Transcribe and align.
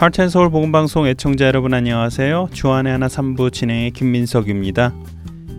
하트앤 0.00 0.30
서울 0.30 0.48
복음방송 0.48 1.06
애청자 1.08 1.44
여러분 1.44 1.74
안녕하세요. 1.74 2.48
주안의 2.54 2.90
하나 2.90 3.06
3부 3.06 3.52
진행의 3.52 3.90
김민석입니다. 3.90 4.94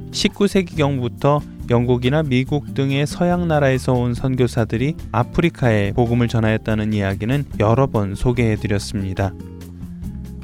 19세기경부터 0.09 1.41
영국이나 1.69 2.23
미국 2.23 2.73
등의 2.73 3.05
서양 3.05 3.47
나라에서 3.47 3.93
온 3.93 4.15
선교사들이 4.15 4.95
아프리카에 5.11 5.91
복음을 5.91 6.27
전하였다는 6.27 6.91
이야기는 6.91 7.45
여러 7.59 7.85
번 7.85 8.15
소개해 8.15 8.55
드렸습니다. 8.55 9.31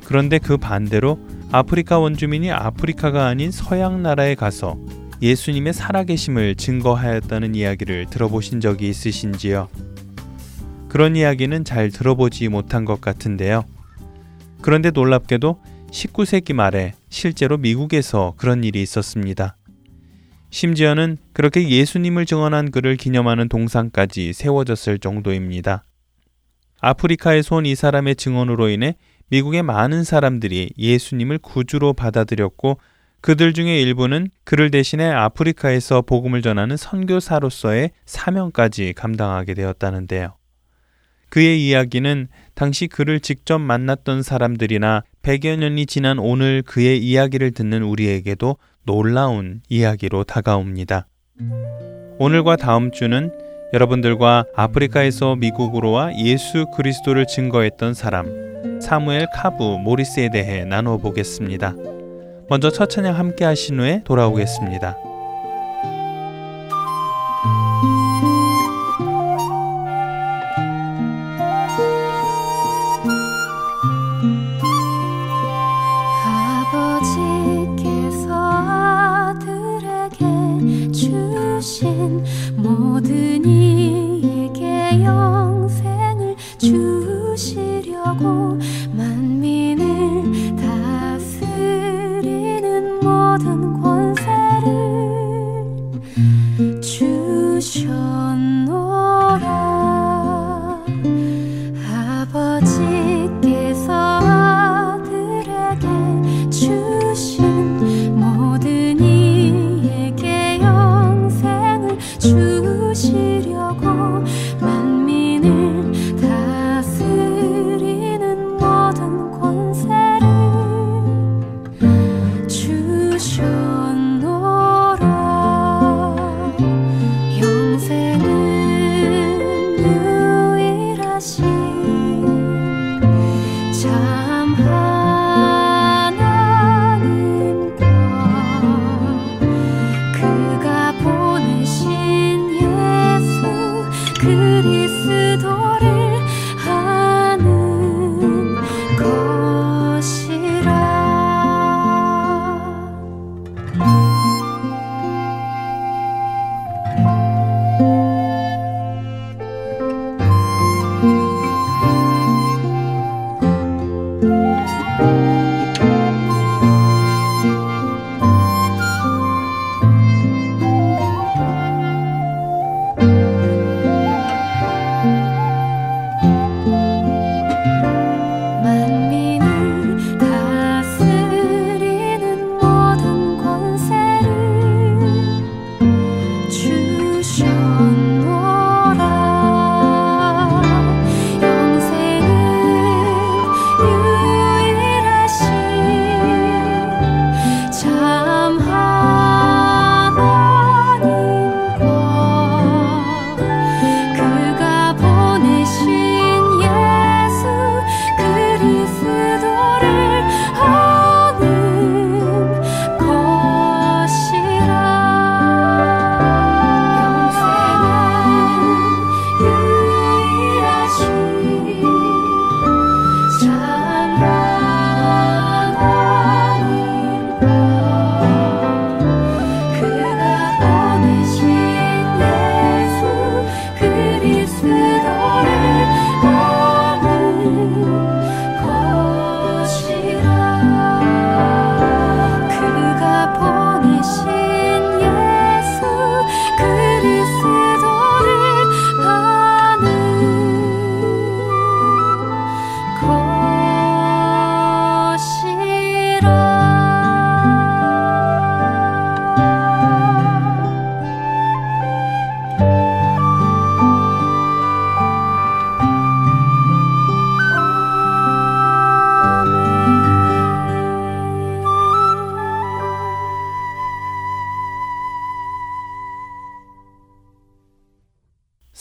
그런데 0.05 0.37
그 0.37 0.57
반대로 0.57 1.17
아프리카 1.51 1.97
원주민이 1.97 2.51
아프리카가 2.51 3.25
아닌 3.25 3.49
서양 3.49 4.03
나라에 4.03 4.35
가서 4.35 4.77
예수님의 5.23 5.73
살아계심을 5.73 6.53
증거하였다는 6.53 7.55
이야기를 7.55 8.05
들어보신 8.11 8.61
적이 8.61 8.89
있으신지요? 8.89 9.67
그런 10.87 11.15
이야기는 11.15 11.65
잘 11.65 11.89
들어보지 11.89 12.47
못한 12.49 12.85
것 12.85 13.01
같은데요. 13.01 13.65
그런데 14.61 14.91
놀랍게도 14.91 15.61
19세기 15.91 16.53
말에 16.53 16.93
실제로 17.09 17.57
미국에서 17.57 18.33
그런 18.37 18.63
일이 18.63 18.81
있었습니다. 18.81 19.57
심지어는 20.49 21.17
그렇게 21.33 21.67
예수님을 21.67 22.25
증언한 22.25 22.71
그를 22.71 22.95
기념하는 22.95 23.49
동상까지 23.49 24.33
세워졌을 24.33 24.99
정도입니다. 24.99 25.83
아프리카에서 26.79 27.55
온 27.55 27.65
이 27.65 27.75
사람의 27.75 28.15
증언으로 28.15 28.69
인해 28.69 28.95
미국의 29.29 29.63
많은 29.63 30.03
사람들이 30.03 30.71
예수님을 30.77 31.39
구주로 31.39 31.93
받아들였고 31.93 32.79
그들 33.19 33.53
중에 33.53 33.81
일부는 33.81 34.29
그를 34.45 34.71
대신해 34.71 35.09
아프리카에서 35.09 36.03
복음을 36.03 36.41
전하는 36.41 36.77
선교사로서의 36.77 37.91
사명까지 38.05 38.93
감당하게 38.95 39.53
되었다는데요. 39.53 40.36
그의 41.29 41.67
이야기는 41.67 42.27
당시 42.55 42.87
그를 42.87 43.19
직접 43.19 43.59
만났던 43.59 44.23
사람들이나 44.23 45.03
100여 45.21 45.57
년이 45.57 45.85
지난 45.85 46.19
오늘 46.19 46.63
그의 46.65 46.99
이야기를 46.99 47.51
듣는 47.51 47.83
우리에게도 47.83 48.57
놀라운 48.83 49.61
이야기로 49.69 50.23
다가옵니다. 50.23 51.07
오늘과 52.19 52.55
다음 52.55 52.91
주는 52.91 53.31
여러분들과 53.73 54.45
아프리카에서 54.55 55.35
미국으로 55.35 55.91
와 55.91 56.11
예수 56.17 56.65
그리스도를 56.75 57.27
증거했던 57.27 57.93
사람 57.93 58.79
사무엘 58.81 59.27
카부 59.33 59.79
모리스에 59.79 60.29
대해 60.29 60.63
나누어 60.63 60.97
보겠습니다. 60.97 61.75
먼저 62.49 62.71
첫 62.71 62.89
찬양 62.89 63.17
함께 63.17 63.43
하신 63.43 63.79
후에 63.79 64.01
돌아오겠습니다. 64.05 64.97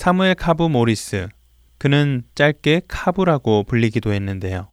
사무엘 0.07 0.37
카부 0.37 0.69
모리스. 0.69 1.27
그는 1.79 2.23
짧게 2.37 2.83
카부라고 2.87 3.65
불리기도 3.65 4.13
했는데요. 4.13 4.71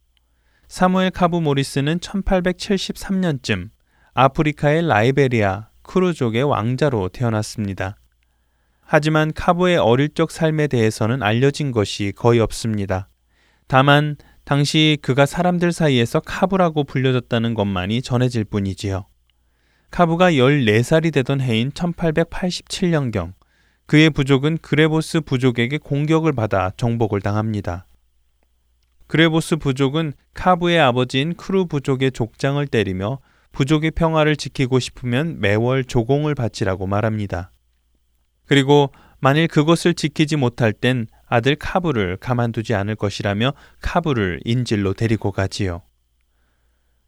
사무엘 0.68 1.10
카부 1.10 1.40
모리스는 1.40 1.98
1873년쯤 1.98 3.70
아프리카의 4.14 4.86
라이베리아 4.86 5.70
크루족의 5.82 6.44
왕자로 6.44 7.08
태어났습니다. 7.08 7.96
하지만 8.80 9.32
카부의 9.32 9.78
어릴 9.78 10.14
적 10.14 10.30
삶에 10.30 10.68
대해서는 10.68 11.20
알려진 11.24 11.72
것이 11.72 12.12
거의 12.14 12.38
없습니다. 12.38 13.08
다만 13.66 14.14
당시 14.44 14.98
그가 15.02 15.26
사람들 15.26 15.72
사이에서 15.72 16.20
카부라고 16.20 16.84
불려졌다는 16.84 17.54
것만이 17.54 18.02
전해질 18.02 18.44
뿐이지요. 18.44 19.06
카부가 19.90 20.30
14살이 20.30 21.12
되던 21.12 21.40
해인 21.40 21.72
1887년경 21.72 23.32
그의 23.94 24.10
부족은 24.10 24.58
그레보스 24.58 25.20
부족에게 25.20 25.78
공격을 25.78 26.32
받아 26.32 26.72
정복을 26.76 27.20
당합니다. 27.20 27.86
그레보스 29.06 29.54
부족은 29.54 30.14
카부의 30.34 30.80
아버지인 30.80 31.34
크루 31.34 31.66
부족의 31.66 32.10
족장을 32.10 32.66
때리며 32.66 33.20
부족의 33.52 33.92
평화를 33.92 34.34
지키고 34.34 34.80
싶으면 34.80 35.38
매월 35.38 35.84
조공을 35.84 36.34
바치라고 36.34 36.88
말합니다. 36.88 37.52
그리고 38.46 38.90
만일 39.20 39.46
그것을 39.46 39.94
지키지 39.94 40.34
못할 40.34 40.72
땐 40.72 41.06
아들 41.26 41.54
카부를 41.54 42.16
가만두지 42.16 42.74
않을 42.74 42.96
것이라며 42.96 43.52
카부를 43.80 44.40
인질로 44.44 44.94
데리고 44.94 45.30
가지요. 45.30 45.82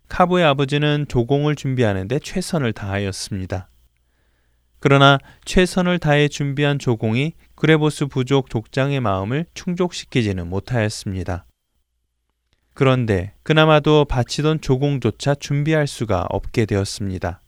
카부의 0.08 0.44
아버지는 0.44 1.06
조공을 1.08 1.56
준비하는데 1.56 2.20
최선을 2.20 2.72
다하였습니다. 2.74 3.70
그러나 4.86 5.18
최선을 5.44 5.98
다해 5.98 6.28
준비한 6.28 6.78
조공이 6.78 7.32
그레보스 7.56 8.06
부족 8.06 8.48
족장의 8.48 9.00
마음을 9.00 9.44
충족시키지는 9.52 10.48
못하였습니다. 10.48 11.44
그런데 12.72 13.32
그나마도 13.42 14.04
바치던 14.04 14.60
조공조차 14.60 15.34
준비할 15.34 15.88
수가 15.88 16.26
없게 16.30 16.66
되었습니다. 16.66 17.40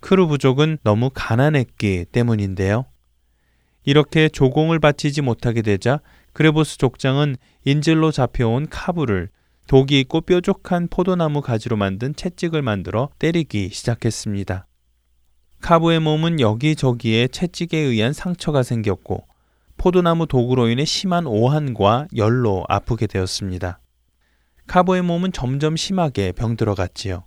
크루 0.00 0.26
부족은 0.26 0.76
너무 0.82 1.08
가난했기 1.14 2.04
때문인데요. 2.12 2.84
이렇게 3.84 4.28
조공을 4.28 4.80
바치지 4.80 5.22
못하게 5.22 5.62
되자 5.62 6.00
그레보스 6.34 6.76
족장은 6.76 7.36
인질로 7.64 8.12
잡혀온 8.12 8.68
카부를 8.68 9.30
독이 9.66 9.98
있고 10.00 10.20
뾰족한 10.20 10.88
포도나무 10.88 11.40
가지로 11.40 11.78
만든 11.78 12.14
채찍을 12.14 12.60
만들어 12.60 13.08
때리기 13.18 13.70
시작했습니다. 13.70 14.66
카부의 15.64 15.98
몸은 15.98 16.40
여기저기에 16.40 17.28
채찍에 17.28 17.78
의한 17.78 18.12
상처가 18.12 18.62
생겼고 18.62 19.26
포도나무 19.78 20.26
독으로 20.26 20.68
인해 20.68 20.84
심한 20.84 21.26
오한과 21.26 22.08
열로 22.16 22.66
아프게 22.68 23.06
되었습니다. 23.06 23.80
카부의 24.66 25.00
몸은 25.00 25.32
점점 25.32 25.74
심하게 25.74 26.32
병들어갔지요. 26.32 27.24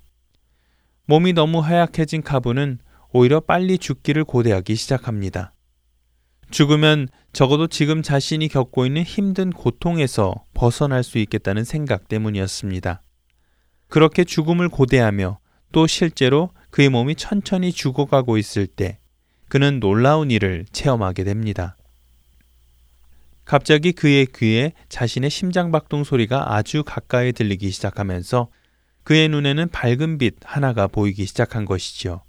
몸이 1.08 1.34
너무 1.34 1.62
하약해진 1.62 2.22
카부는 2.22 2.78
오히려 3.12 3.40
빨리 3.40 3.80
죽기를 3.80 4.24
고대하기 4.24 4.76
시작합니다. 4.76 5.56
죽으면 6.52 7.08
적어도 7.34 7.66
지금 7.66 8.04
자신이 8.04 8.50
겪고 8.50 8.86
있는 8.86 9.02
힘든 9.02 9.50
고통에서 9.50 10.36
벗어날 10.54 11.02
수 11.02 11.18
있겠다는 11.18 11.64
생각 11.64 12.08
때문이었습니다. 12.08 13.02
그렇게 13.88 14.24
죽음을 14.24 14.70
고대하며 14.70 15.40
또 15.72 15.88
실제로 15.88 16.52
그의 16.70 16.90
몸이 16.90 17.16
천천히 17.16 17.72
죽어가고 17.72 18.38
있을 18.38 18.68
때 18.68 19.00
그는 19.50 19.80
놀라운 19.80 20.32
일을 20.32 20.66
체험하게 20.72 21.24
됩니다. 21.24 21.78
갑자기 23.46 23.94
그의 23.94 24.28
귀에 24.36 24.74
자신의 24.90 25.30
심장박동 25.30 26.04
소리가 26.04 26.54
아주 26.56 26.84
가까이 26.84 27.32
들리기 27.32 27.72
시작하면서 27.72 28.50
그의 29.04 29.30
눈에는 29.30 29.70
밝은 29.70 30.18
빛 30.18 30.36
하나가 30.44 30.88
보이기 30.88 31.26
시작한 31.26 31.64
것이지요. 31.64 32.24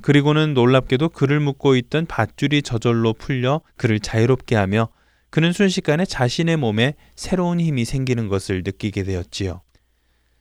그리고는 0.00 0.54
놀랍게도 0.54 1.10
그를 1.10 1.40
묶고 1.40 1.76
있던 1.76 2.06
밧줄이 2.06 2.62
저절로 2.62 3.12
풀려 3.12 3.60
그를 3.76 4.00
자유롭게 4.00 4.56
하며 4.56 4.88
그는 5.28 5.52
순식간에 5.52 6.06
자신의 6.06 6.56
몸에 6.56 6.94
새로운 7.16 7.60
힘이 7.60 7.84
생기는 7.84 8.28
것을 8.28 8.62
느끼게 8.64 9.02
되었지요. 9.02 9.60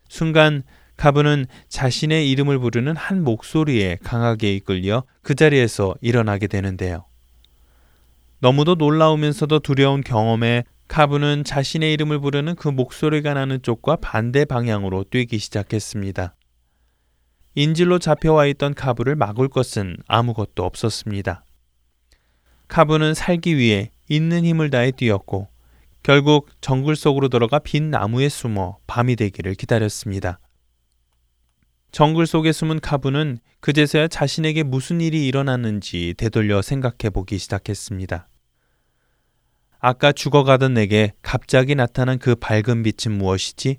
순간 0.08 0.64
가브는 1.04 1.48
자신의 1.68 2.32
이름을 2.32 2.60
부르는 2.60 2.96
한 2.96 3.26
목소리에 3.26 3.98
강하게 4.06 4.56
이끌려 4.56 5.04
그 5.22 5.36
자리에서 5.36 5.96
일어나게 6.00 6.48
되는데요. 6.48 7.04
너무도 8.40 8.76
놀라우면서도 8.76 9.60
두려운 9.60 10.00
경험에 10.00 10.64
카브는 10.88 11.44
자신의 11.44 11.92
이름을 11.92 12.20
부르는 12.20 12.56
그 12.56 12.70
목소리가 12.70 13.34
나는 13.34 13.62
쪽과 13.62 13.98
반대 13.98 14.46
방향으로 14.46 15.04
뛰기 15.04 15.40
시작했습니다. 15.40 16.36
인질로 17.56 18.00
잡혀와 18.00 18.46
있던 18.46 18.74
카브를 18.74 19.18
막을 19.18 19.50
것은 19.50 19.98
아무것도 20.08 20.64
없었습니다. 20.64 21.44
카브는 22.70 23.14
살기 23.14 23.58
위해 23.58 23.92
있는 24.08 24.46
힘을 24.46 24.70
다해 24.70 24.92
뛰었고 24.92 25.50
결국 26.02 26.48
정글 26.62 26.96
속으로 26.96 27.28
들어가 27.28 27.60
빈 27.60 27.92
나무에 27.92 28.30
숨어 28.30 28.78
밤이 28.88 29.18
되기를 29.18 29.56
기다렸습니다. 29.56 30.40
정글 31.94 32.26
속에 32.26 32.52
숨은 32.52 32.80
카브는 32.80 33.38
그제서야 33.60 34.08
자신에게 34.08 34.64
무슨 34.64 35.00
일이 35.00 35.28
일어났는지 35.28 36.16
되돌려 36.18 36.64
생각해 36.64 37.12
보기 37.14 37.38
시작했습니다. 37.38 38.28
아까 39.80 40.12
죽어가던 40.12 40.74
내게 40.74 41.14
갑자기 41.22 41.76
나타난 41.76 42.18
그 42.18 42.34
밝은 42.34 42.82
빛은 42.82 43.16
무엇이지? 43.16 43.78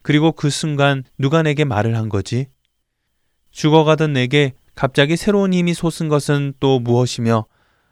그리고 0.00 0.32
그 0.32 0.48
순간 0.48 1.04
누가 1.18 1.42
내게 1.42 1.64
말을 1.66 1.94
한 1.94 2.08
거지? 2.08 2.46
죽어가던 3.50 4.14
내게 4.14 4.54
갑자기 4.74 5.18
새로운 5.18 5.52
힘이 5.52 5.74
솟은 5.74 6.08
것은 6.08 6.54
또 6.58 6.78
무엇이며 6.78 7.44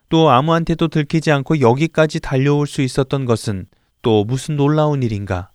또 0.09 0.31
아무한테도 0.31 0.89
들키지 0.89 1.33
않고 1.33 1.61
여기까지 1.61 2.21
달려올 2.21 2.67
수 2.67 2.81
있었던 2.81 3.27
것은 3.27 3.67
또 4.01 4.25
무슨 4.25 4.57
놀라운 4.57 5.03
일인가? 5.03 5.51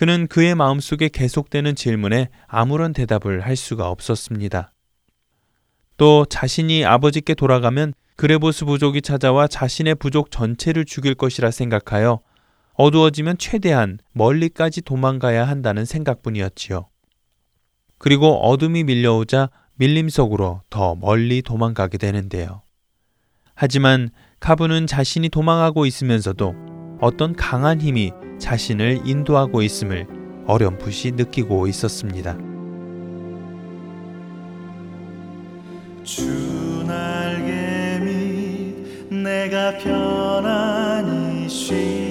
그는 0.00 0.28
그의 0.28 0.54
마음속에 0.54 1.10
계속되는 1.10 1.74
질문에 1.74 2.30
아무런 2.46 2.94
대답을 2.94 3.42
할 3.42 3.54
수가 3.54 3.90
없었습니다. 3.90 4.72
또 5.98 6.24
자신이 6.24 6.86
아버지께 6.86 7.34
돌아가면 7.34 7.92
그레보스 8.16 8.64
부족이 8.64 9.02
찾아와 9.02 9.46
자신의 9.46 9.96
부족 9.96 10.30
전체를 10.30 10.86
죽일 10.86 11.14
것이라 11.14 11.50
생각하여 11.50 12.20
어두워지면 12.76 13.36
최대한 13.36 13.98
멀리까지 14.14 14.80
도망가야 14.80 15.46
한다는 15.46 15.84
생각뿐이었지요. 15.84 16.88
그리고 17.98 18.38
어둠이 18.38 18.84
밀려오자 18.84 19.50
밀림 19.74 20.08
속으로 20.08 20.62
더 20.70 20.94
멀리 20.94 21.42
도망가게 21.42 21.98
되는데요. 21.98 22.62
하지만 23.54 24.08
카브는 24.40 24.86
자신이 24.86 25.28
도망하고 25.28 25.84
있으면서도 25.84 26.54
어떤 27.02 27.34
강한 27.36 27.82
힘이 27.82 28.12
자신을 28.40 29.02
인도하고 29.04 29.62
있음을 29.62 30.06
어렴풋이 30.46 31.12
느끼고 31.12 31.68
있었습니다. 31.68 32.36
내가 39.10 39.76
편안히 39.78 41.48
쉬 41.48 42.09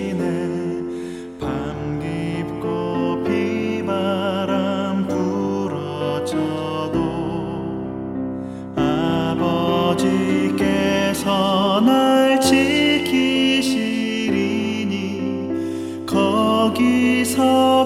거 17.39 17.78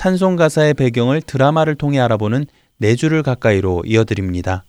찬송 0.00 0.36
가사의 0.36 0.72
배경을 0.72 1.20
드라마를 1.20 1.74
통해 1.74 2.00
알아보는 2.00 2.46
네 2.78 2.94
줄을 2.94 3.22
가까이로 3.22 3.82
이어드립니다. 3.84 4.64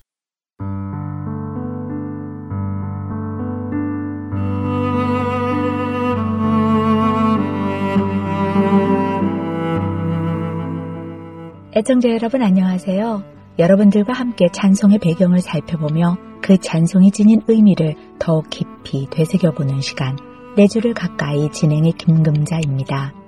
애청자 11.78 12.10
여러분 12.10 12.42
안녕하세요. 12.42 13.24
여러분들과 13.58 14.12
함께 14.12 14.50
찬송의 14.52 15.00
배경을 15.00 15.40
살펴보며 15.40 16.18
그 16.42 16.58
찬송이 16.58 17.12
지닌 17.12 17.40
의미를 17.48 17.96
더욱 18.20 18.50
깊이 18.50 19.08
되새겨보는 19.10 19.80
시간, 19.80 20.18
네 20.58 20.68
줄을 20.68 20.94
가까이 20.94 21.50
진행의 21.50 21.94
김금자입니다. 21.94 23.21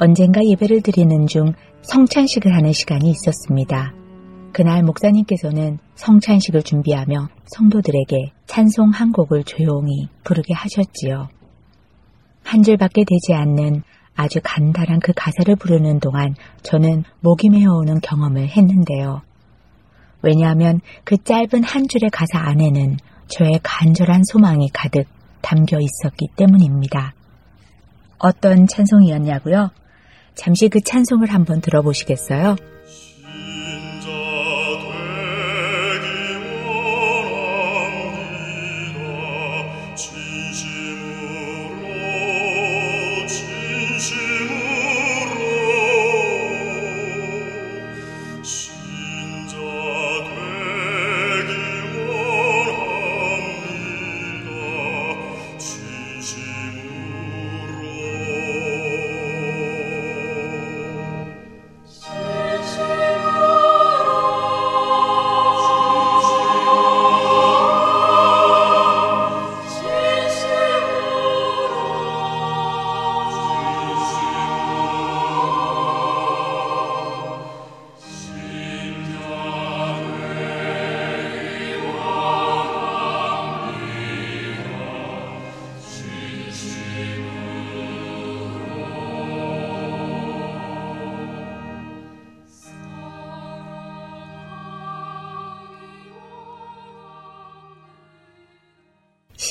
언젠가 0.00 0.44
예배를 0.44 0.82
드리는 0.82 1.26
중 1.26 1.52
성찬식을 1.82 2.54
하는 2.54 2.72
시간이 2.72 3.10
있었습니다. 3.10 3.92
그날 4.52 4.82
목사님께서는 4.84 5.78
성찬식을 5.96 6.62
준비하며 6.62 7.28
성도들에게 7.46 8.32
찬송 8.46 8.90
한 8.90 9.10
곡을 9.10 9.42
조용히 9.44 10.08
부르게 10.22 10.54
하셨지요. 10.54 11.28
한 12.44 12.62
줄밖에 12.62 13.04
되지 13.04 13.34
않는 13.34 13.82
아주 14.14 14.40
간단한 14.42 15.00
그 15.00 15.12
가사를 15.14 15.54
부르는 15.56 16.00
동안 16.00 16.34
저는 16.62 17.04
목이 17.20 17.50
메어오는 17.50 18.00
경험을 18.00 18.48
했는데요. 18.48 19.22
왜냐하면 20.22 20.80
그 21.04 21.22
짧은 21.22 21.64
한 21.64 21.88
줄의 21.88 22.10
가사 22.10 22.38
안에는 22.38 22.96
저의 23.28 23.60
간절한 23.62 24.22
소망이 24.24 24.68
가득 24.72 25.06
담겨 25.40 25.78
있었기 25.78 26.28
때문입니다. 26.36 27.14
어떤 28.18 28.66
찬송이었냐고요? 28.66 29.70
잠시 30.38 30.68
그 30.68 30.80
찬송을 30.80 31.32
한번 31.34 31.60
들어보시겠어요? 31.60 32.56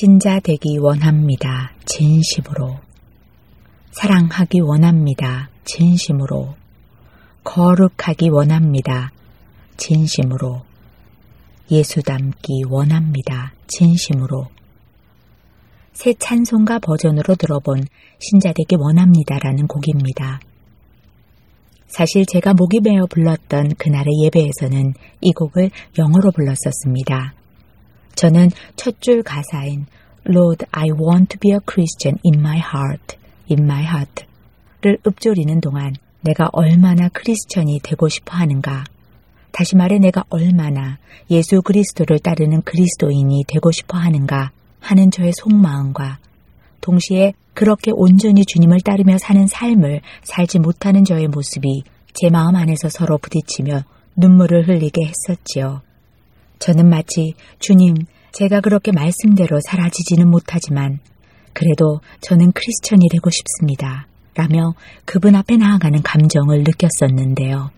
신자 0.00 0.38
되기 0.38 0.78
원합니다. 0.78 1.72
진심으로. 1.84 2.78
사랑하기 3.90 4.60
원합니다. 4.60 5.50
진심으로. 5.64 6.54
거룩하기 7.42 8.28
원합니다. 8.28 9.10
진심으로. 9.76 10.62
예수 11.72 12.00
닮기 12.02 12.62
원합니다. 12.68 13.54
진심으로. 13.66 14.46
새 15.94 16.14
찬송가 16.14 16.78
버전으로 16.78 17.34
들어본 17.34 17.82
신자 18.20 18.52
되기 18.52 18.76
원합니다라는 18.78 19.66
곡입니다. 19.66 20.38
사실 21.88 22.24
제가 22.24 22.54
목이 22.54 22.78
메어 22.84 23.06
불렀던 23.06 23.74
그날의 23.74 24.12
예배에서는 24.26 24.94
이 25.22 25.32
곡을 25.32 25.72
영어로 25.98 26.30
불렀었습니다. 26.30 27.34
저는 28.18 28.50
첫 28.74 29.00
줄 29.00 29.22
가사인 29.22 29.86
Lord, 30.28 30.66
I 30.72 30.88
want 30.90 31.28
to 31.28 31.38
be 31.38 31.52
a 31.52 31.60
Christian 31.64 32.18
in 32.24 32.40
my 32.40 32.58
heart, 32.58 33.16
in 33.48 33.62
my 33.62 33.84
heart 33.84 34.24
를 34.80 34.98
읊조리는 35.06 35.60
동안 35.60 35.94
내가 36.22 36.48
얼마나 36.52 37.08
크리스천이 37.08 37.78
되고 37.82 38.08
싶어 38.08 38.36
하는가. 38.36 38.82
다시 39.52 39.76
말해 39.76 40.00
내가 40.00 40.24
얼마나 40.30 40.98
예수 41.30 41.62
그리스도를 41.62 42.18
따르는 42.18 42.62
그리스도인이 42.62 43.44
되고 43.46 43.70
싶어 43.70 43.96
하는가 43.96 44.50
하는 44.80 45.12
저의 45.12 45.32
속마음과 45.34 46.18
동시에 46.80 47.34
그렇게 47.54 47.92
온전히 47.94 48.44
주님을 48.44 48.80
따르며 48.80 49.18
사는 49.18 49.46
삶을 49.46 50.00
살지 50.24 50.58
못하는 50.58 51.04
저의 51.04 51.28
모습이 51.28 51.84
제 52.14 52.30
마음 52.30 52.56
안에서 52.56 52.88
서로 52.88 53.18
부딪히며 53.18 53.84
눈물을 54.16 54.66
흘리게 54.66 55.06
했었지요. 55.06 55.82
저는 56.58 56.88
마치 56.88 57.34
주님, 57.58 57.94
제가 58.32 58.60
그렇게 58.60 58.92
말씀대로 58.92 59.60
사라지지는 59.60 60.28
못하지만 60.28 60.98
그래도 61.52 62.00
저는 62.20 62.52
크리스천이 62.52 63.08
되고 63.10 63.30
싶습니다. 63.30 64.06
라며 64.34 64.74
그분 65.04 65.34
앞에 65.34 65.56
나아가는 65.56 66.00
감정을 66.02 66.62
느꼈었는데요. 66.62 67.70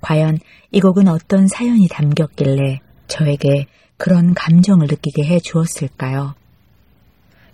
과연 0.00 0.38
이 0.70 0.80
곡은 0.80 1.08
어떤 1.08 1.48
사연이 1.48 1.88
담겼길래 1.88 2.78
저에게 3.08 3.66
그런 3.96 4.34
감정을 4.34 4.86
느끼게 4.86 5.24
해 5.24 5.40
주었을까요? 5.40 6.34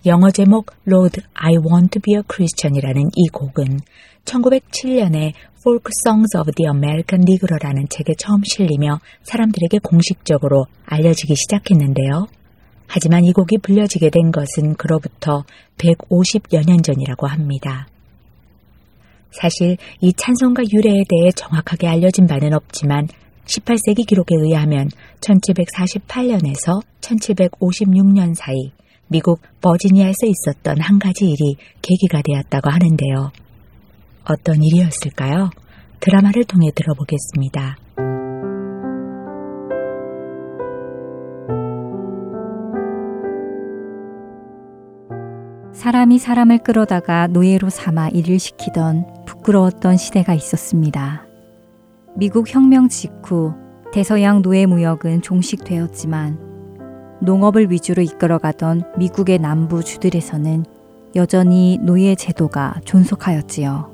영어 0.05 0.31
제목 0.31 0.67
Lord, 0.87 1.23
I 1.35 1.55
Want 1.57 1.99
to 1.99 2.01
Be 2.01 2.15
a 2.15 2.23
Christian이라는 2.29 3.11
이 3.15 3.29
곡은 3.29 3.81
1907년에 4.25 5.33
Folk 5.67 5.91
Songs 6.05 6.37
of 6.37 6.53
the 6.55 6.69
American 6.69 7.25
Negro라는 7.27 7.89
책에 7.89 8.15
처음 8.19 8.43
실리며 8.45 9.01
사람들에게 9.23 9.79
공식적으로 9.83 10.67
알려지기 10.85 11.35
시작했는데요. 11.35 12.27
하지만 12.87 13.25
이 13.25 13.33
곡이 13.33 13.59
불려지게 13.59 14.11
된 14.11 14.31
것은 14.31 14.75
그로부터 14.77 15.45
150여 15.79 16.67
년 16.67 16.83
전이라고 16.83 17.27
합니다. 17.27 17.89
사실 19.33 19.77
이 20.01 20.13
찬송가 20.13 20.63
유래에 20.73 21.05
대해 21.09 21.33
정확하게 21.33 21.89
알려진 21.89 22.27
바는 22.27 22.53
없지만 22.53 23.09
18세기 23.47 24.07
기록에 24.07 24.37
의하면 24.37 24.89
1748년에서 25.21 26.81
1756년 27.01 28.35
사이 28.35 28.73
미국 29.09 29.41
버지니아에서 29.61 30.27
있었던 30.27 30.81
한 30.81 30.99
가지 30.99 31.27
일이 31.27 31.57
계기가 31.83 32.23
되었다고 32.23 32.71
하는데요. 32.71 33.31
어떤 34.29 34.63
일이었을까요? 34.63 35.51
드라마를 36.01 36.45
통해 36.45 36.71
들어보겠습니다. 36.75 37.77
사람이 45.73 46.19
사람을 46.19 46.59
끌어다가 46.65 47.29
노예로 47.29 47.71
삼아 47.71 48.09
일을 48.09 48.39
시키던 48.39 49.25
부끄러웠던 49.27 49.99
시대가 49.99 50.35
있었습니다. 50.35 51.27
미국 52.17 52.53
혁명 52.53 52.89
직후 52.89 53.55
대서양 53.93 54.43
노예 54.43 54.67
무역은 54.67 55.23
종식되었지만 55.23 56.46
농업을 57.21 57.71
위주로 57.71 58.03
이끌어가던 58.03 58.93
미국의 58.99 59.39
남부 59.39 59.83
주들에서는 59.83 60.65
여전히 61.15 61.79
노예 61.83 62.15
제도가 62.15 62.81
존속하였지요. 62.85 63.91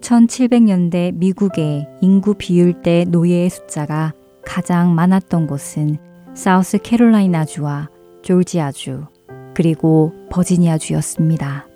1700년대 0.00 1.14
미국의 1.14 1.88
인구 2.02 2.34
비율 2.34 2.82
대 2.82 3.04
노예의 3.08 3.48
숫자가 3.48 4.12
가장 4.44 4.94
많았던 4.94 5.46
곳은 5.46 5.96
사우스 6.34 6.78
캐롤라이나주와 6.78 7.88
조지아주, 8.22 9.06
그리고 9.54 10.12
버지니아주였습니다. 10.30 11.66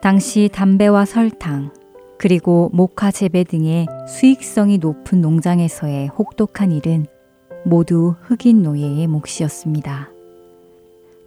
당시 0.00 0.48
담배와 0.52 1.04
설탕, 1.04 1.72
그리고 2.18 2.70
목화 2.72 3.10
재배 3.10 3.42
등의 3.42 3.86
수익성이 4.06 4.78
높은 4.78 5.20
농장에서의 5.20 6.08
혹독한 6.08 6.70
일은 6.70 7.06
모두 7.64 8.14
흑인 8.22 8.62
노예의 8.62 9.06
몫이었습니다. 9.06 10.10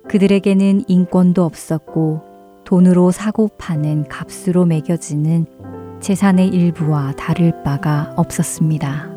그들에게는 0.08 0.86
인권도 0.88 1.44
없었고 1.44 2.22
돈으로 2.64 3.12
사고 3.12 3.50
파는 3.58 4.08
값으로 4.08 4.66
매겨지는 4.66 5.46
재산의 6.00 6.48
일부와 6.48 7.14
다를 7.16 7.64
바가 7.64 8.14
없었습니다. 8.16 9.12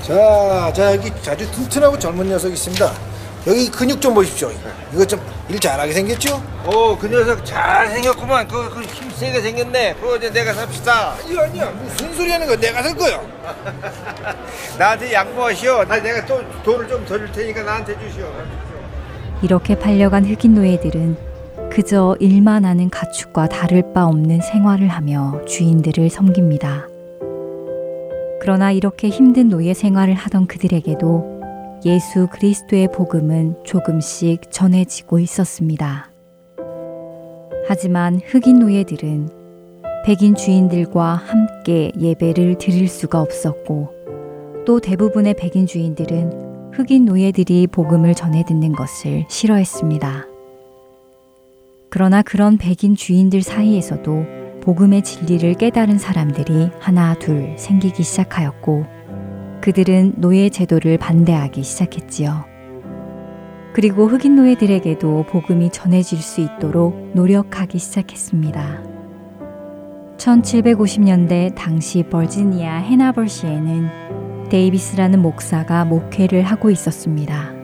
자, 0.00 0.72
자 0.72 0.96
여기 0.96 1.10
아주 1.28 1.50
튼튼하고 1.52 1.98
젊은 1.98 2.28
녀석 2.28 2.50
있습니다. 2.50 3.09
여기 3.46 3.70
근육 3.70 4.00
좀 4.00 4.14
보십시오. 4.14 4.50
이거 4.92 5.04
좀 5.04 5.20
일 5.50 5.58
잘하게 5.58 5.92
생겼죠? 5.92 6.40
오, 6.64 6.96
그 6.96 7.08
녀석 7.08 7.44
잘 7.44 7.88
생겼구만. 7.88 8.46
그, 8.46 8.70
그 8.70 8.82
힘 8.86 9.10
세게 9.10 9.40
생겼네. 9.40 9.94
그거 9.94 10.16
이제 10.16 10.30
내가 10.30 10.52
삽시다. 10.54 11.14
아니 11.14 11.36
아니야 11.36 11.70
무슨 11.72 12.14
소리 12.14 12.30
하는 12.30 12.46
거야 12.46 12.56
내가 12.56 12.82
살 12.84 12.94
거야. 12.94 13.20
나한테 14.78 15.12
양보하시오. 15.12 15.84
나 15.86 16.00
내가 16.00 16.24
또 16.26 16.40
돈을 16.62 16.86
좀 16.86 17.04
더 17.04 17.18
줄 17.18 17.32
테니까 17.32 17.64
나한테 17.64 17.98
주시오. 17.98 18.30
이렇게 19.42 19.76
팔려간 19.76 20.24
흑인 20.24 20.54
노예들은 20.54 21.16
그저 21.72 22.16
일만 22.20 22.64
하는 22.64 22.88
가축과 22.88 23.48
다를 23.48 23.82
바 23.92 24.04
없는 24.06 24.40
생활을 24.42 24.86
하며 24.86 25.40
주인들을 25.46 26.10
섬깁니다. 26.10 26.86
그러나 28.40 28.70
이렇게 28.70 29.08
힘든 29.08 29.48
노예 29.48 29.74
생활을 29.74 30.14
하던 30.14 30.46
그들에게도 30.46 31.39
예수 31.84 32.28
그리스도의 32.30 32.88
복음은 32.92 33.64
조금씩 33.64 34.50
전해지고 34.50 35.18
있었습니다. 35.20 36.10
하지만 37.68 38.20
흑인 38.26 38.58
노예들은 38.58 39.28
백인 40.04 40.34
주인들과 40.34 41.14
함께 41.14 41.90
예배를 41.98 42.58
드릴 42.58 42.88
수가 42.88 43.20
없었고 43.20 43.88
또 44.66 44.80
대부분의 44.80 45.34
백인 45.34 45.66
주인들은 45.66 46.72
흑인 46.74 47.06
노예들이 47.06 47.66
복음을 47.68 48.14
전해 48.14 48.44
듣는 48.44 48.72
것을 48.72 49.24
싫어했습니다. 49.28 50.26
그러나 51.88 52.22
그런 52.22 52.58
백인 52.58 52.94
주인들 52.94 53.42
사이에서도 53.42 54.60
복음의 54.60 55.02
진리를 55.02 55.54
깨달은 55.54 55.98
사람들이 55.98 56.70
하나 56.78 57.14
둘 57.14 57.56
생기기 57.56 58.02
시작하였고 58.02 58.99
그들은 59.60 60.14
노예 60.16 60.48
제도를 60.48 60.98
반대하기 60.98 61.62
시작했지요. 61.62 62.44
그리고 63.72 64.06
흑인 64.06 64.36
노예들에게도 64.36 65.26
복음이 65.28 65.70
전해질 65.70 66.18
수 66.18 66.40
있도록 66.40 67.12
노력하기 67.14 67.78
시작했습니다. 67.78 68.82
1750년대 70.16 71.54
당시 71.54 72.02
버지니아 72.02 72.78
해나벌시에는 72.78 74.48
데이비스라는 74.50 75.20
목사가 75.22 75.84
목회를 75.84 76.42
하고 76.42 76.70
있었습니다. 76.70 77.59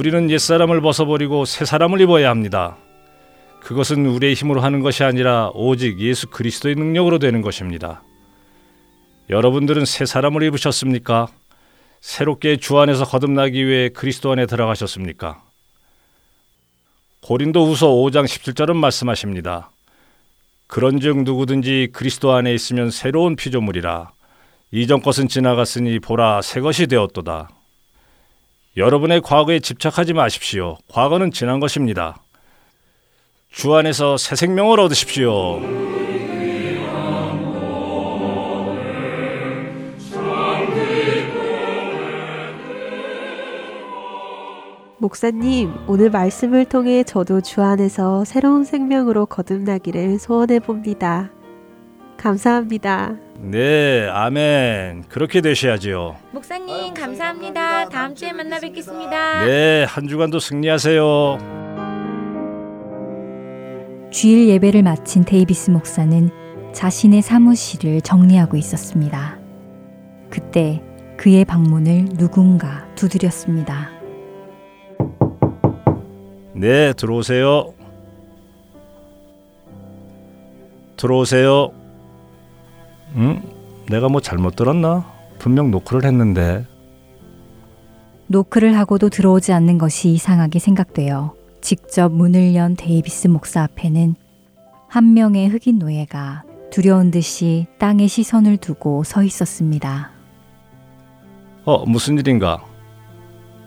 우리는 0.00 0.30
옛사람을 0.30 0.80
벗어버리고 0.80 1.44
새 1.44 1.66
사람을 1.66 2.00
입어야 2.00 2.30
합니다. 2.30 2.78
그것은 3.60 4.06
우리의 4.06 4.32
힘으로 4.32 4.62
하는 4.62 4.80
것이 4.80 5.04
아니라 5.04 5.50
오직 5.52 6.00
예수 6.00 6.28
그리스도의 6.28 6.74
능력으로 6.74 7.18
되는 7.18 7.42
것입니다. 7.42 8.02
여러분들은 9.28 9.84
새 9.84 10.06
사람을 10.06 10.42
입으셨습니까? 10.44 11.28
새롭게 12.00 12.56
주 12.56 12.78
안에서 12.78 13.04
거듭나기 13.04 13.66
위해 13.66 13.90
그리스도 13.90 14.32
안에 14.32 14.46
들어가셨습니까? 14.46 15.42
고린도 17.20 17.66
후서 17.66 17.88
5장 17.88 18.24
17절은 18.24 18.76
말씀하십니다. 18.76 19.70
그런즉 20.66 21.24
누구든지 21.24 21.88
그리스도 21.92 22.32
안에 22.32 22.54
있으면 22.54 22.90
새로운 22.90 23.36
피조물이라 23.36 24.12
이전 24.70 25.02
것은 25.02 25.28
지나갔으니 25.28 26.00
보라 26.00 26.40
새 26.40 26.62
것이 26.62 26.86
되었도다. 26.86 27.59
여러분의 28.76 29.20
과거에 29.20 29.58
집착하지 29.58 30.12
마십시오. 30.12 30.78
과거는 30.88 31.32
지난 31.32 31.58
것입니다. 31.58 32.22
주 33.50 33.74
안에서 33.74 34.16
새 34.16 34.36
생명을 34.36 34.78
얻으십시오. 34.78 35.60
목사님, 44.98 45.72
오늘 45.88 46.10
말씀을 46.10 46.66
통해 46.66 47.02
저도 47.02 47.40
주 47.40 47.62
안에서 47.62 48.24
새로운 48.24 48.64
생명으로 48.64 49.26
거듭나기를 49.26 50.18
소원해 50.18 50.60
봅니다. 50.60 51.30
감사합니다. 52.20 53.16
네, 53.38 54.06
아멘. 54.10 55.04
그렇게 55.08 55.40
되셔야지요. 55.40 56.16
목사님 56.32 56.92
감사합니다. 56.92 57.88
다음 57.88 58.14
주에 58.14 58.32
만나 58.32 58.60
뵙겠습니다. 58.60 59.46
네, 59.46 59.84
한 59.84 60.06
주간도 60.06 60.38
승리하세요. 60.38 61.38
주일 64.10 64.48
예배를 64.50 64.82
마친 64.82 65.24
데이비스 65.24 65.70
목사는 65.70 66.28
자신의 66.74 67.22
사무실을 67.22 68.02
정리하고 68.02 68.58
있었습니다. 68.58 69.38
그때 70.28 70.82
그의 71.16 71.46
방문을 71.46 72.04
누군가 72.18 72.86
두드렸습니다. 72.96 73.88
네, 76.52 76.92
들어오세요. 76.92 77.72
들어오세요. 80.98 81.79
응? 83.16 83.42
내가 83.88 84.08
뭐 84.08 84.20
잘못 84.20 84.56
들었나? 84.56 85.04
분명 85.38 85.70
노크를 85.70 86.04
했는데. 86.04 86.66
노크를 88.28 88.76
하고도 88.78 89.08
들어오지 89.08 89.52
않는 89.52 89.78
것이 89.78 90.10
이상하게 90.10 90.60
생각되어 90.60 91.34
직접 91.60 92.12
문을 92.12 92.54
연 92.54 92.76
데이비스 92.76 93.28
목사 93.28 93.62
앞에는 93.62 94.14
한 94.88 95.14
명의 95.14 95.48
흑인 95.48 95.78
노예가 95.78 96.44
두려운 96.70 97.10
듯이 97.10 97.66
땅에 97.78 98.06
시선을 98.06 98.58
두고 98.58 99.02
서 99.02 99.22
있었습니다. 99.24 100.10
어, 101.64 101.84
무슨 101.86 102.18
일인가? 102.18 102.64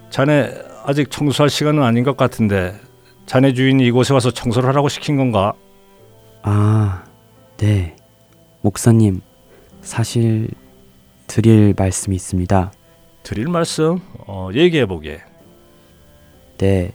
자네 0.10 0.50
아직 0.86 1.12
청소할 1.12 1.50
시간은 1.50 1.84
아닌 1.84 2.04
것 2.04 2.16
같은데 2.18 2.76
자네 3.26 3.54
주인이 3.54 3.86
이곳에 3.86 4.14
와서 4.14 4.32
청소를 4.32 4.70
하라고 4.70 4.90
시킨 4.90 5.18
건가? 5.18 5.54
아, 6.42 7.04
네. 7.58 7.96
목사님, 8.62 9.22
사실 9.84 10.48
드릴 11.28 11.74
말씀이 11.78 12.16
있습니다. 12.16 12.72
드릴 13.22 13.48
말씀? 13.48 14.00
어, 14.26 14.50
얘기해 14.54 14.86
보게. 14.86 15.22
네. 16.58 16.94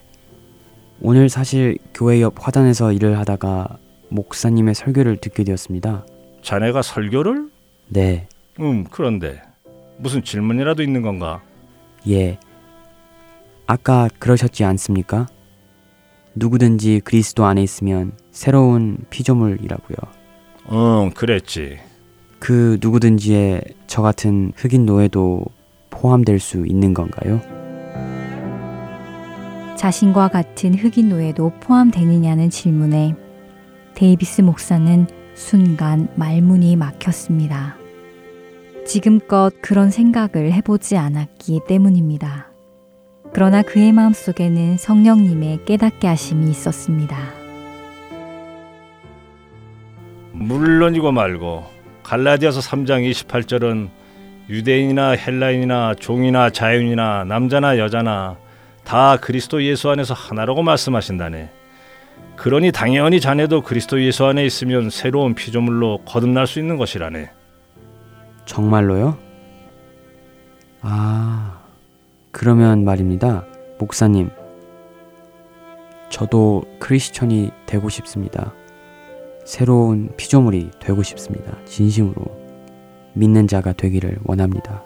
오늘 1.01 1.29
사실 1.29 1.79
교회 1.95 2.21
옆 2.21 2.35
화단에서 2.39 2.93
일을 2.93 3.19
하다가 3.19 3.79
목사님의 4.09 4.75
설교를 4.75 5.19
듣게 5.19 5.45
되었습니다. 5.45 6.05
자네가 6.43 6.83
설교를? 6.83 7.51
네. 7.89 8.27
음, 8.59 8.85
그런데 8.91 9.41
무슨 9.99 10.25
질문이라도 10.25 10.83
있는 10.83 11.03
건가? 11.03 11.43
예. 12.09 12.39
아까 13.67 14.09
그러셨지 14.19 14.65
않습니까? 14.65 15.29
누구든지 16.35 17.03
그리스도 17.05 17.45
안에 17.45 17.63
있으면 17.63 18.13
새로운 18.31 18.99
피조물이라고요. 19.11 19.97
응, 20.71 21.11
그랬지. 21.11 21.88
그 22.39 22.79
누구든지의 22.81 23.63
저 23.87 24.03
같은 24.03 24.53
흑인 24.57 24.87
노예도 24.87 25.45
포함될 25.91 26.39
수 26.39 26.65
있는 26.67 26.95
건가요? 26.95 27.41
자신과 29.77 30.29
같은 30.29 30.75
흑인 30.75 31.09
노예도 31.09 31.53
포함되느냐는 31.61 32.51
질문에 32.51 33.15
데이비스 33.95 34.43
목사는 34.43 35.07
순간 35.35 36.09
말문이 36.17 36.77
막혔습니다. 36.77 37.77
지금껏 38.85 39.53
그런 39.61 39.91
생각을 39.91 40.53
해보지 40.53 40.97
않았기 40.97 41.61
때문입니다. 41.69 42.49
그러나 43.33 43.63
그의 43.63 43.93
마음 43.93 44.13
속에는 44.13 44.79
성령님의 44.79 45.65
깨닫게 45.65 46.09
하심이 46.09 46.51
있었습니다. 46.51 47.17
물론이고 50.33 51.13
말고 51.13 51.78
갈라디아서 52.09 52.61
3장 52.61 53.09
28절은 53.11 53.91
유대인이나 54.49 55.11
헬라인이나 55.11 55.95
종이나 56.01 56.49
자유인이나 56.49 57.25
남자나 57.25 57.77
여자나 57.77 58.39
다 58.83 59.19
그리스도 59.19 59.63
예수 59.63 59.91
안에서 59.91 60.15
하나라고 60.15 60.63
말씀하신다네. 60.63 61.51
그러니 62.37 62.73
당연히 62.73 63.21
자네도 63.21 63.61
그리스도 63.61 64.03
예수 64.03 64.25
안에 64.25 64.47
있으면 64.47 64.89
새로운 64.89 65.35
피조물로 65.35 66.05
거듭날 66.07 66.47
수 66.47 66.59
있는 66.59 66.79
것이라네. 66.79 67.31
정말로요? 68.47 69.19
아, 70.81 71.59
그러면 72.33 72.87
말입니다. 72.87 73.45
목사님. 73.79 74.31
저도 76.09 76.63
크리스천이 76.79 77.51
되고 77.67 77.91
싶습니다. 77.91 78.55
새로운 79.49 80.11
피조물이 80.19 80.73
되고 80.79 81.03
싶습니다. 81.03 81.57
진심으로 81.65 82.23
믿는 83.15 83.49
자가 83.49 83.73
되기를 83.73 84.19
원합니다. 84.25 84.85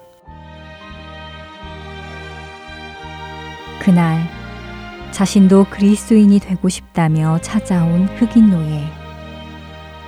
그날 3.82 4.20
자신도 5.10 5.66
그리스도인이 5.68 6.38
되고 6.38 6.68
싶다며 6.68 7.40
찾아온 7.42 8.04
흑인 8.04 8.50
노예. 8.50 8.84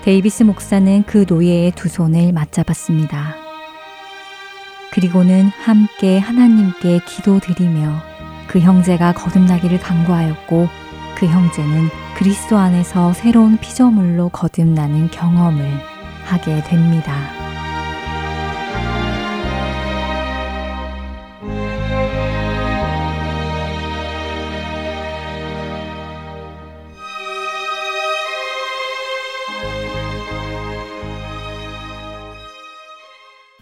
데이비스 0.05 0.45
목사는 0.45 1.03
그 1.03 1.27
노예의 1.29 1.73
두 1.73 1.89
손을 1.89 2.33
맞잡았습니다. 2.33 3.35
그리고는 4.93 5.49
함께 5.49 6.19
하나님께 6.19 7.01
기도드리며 7.05 8.01
그 8.47 8.61
형제가 8.61 9.15
거듭나기를 9.15 9.81
간구하였고 9.81 10.84
그 11.17 11.27
형제는 11.27 11.89
그리스도 12.17 12.57
안에서 12.57 13.13
새로운 13.13 13.57
피조물로 13.59 14.31
거듭나는 14.31 15.11
경험을 15.11 15.65
하게 16.25 16.63
됩니다. 16.65 17.45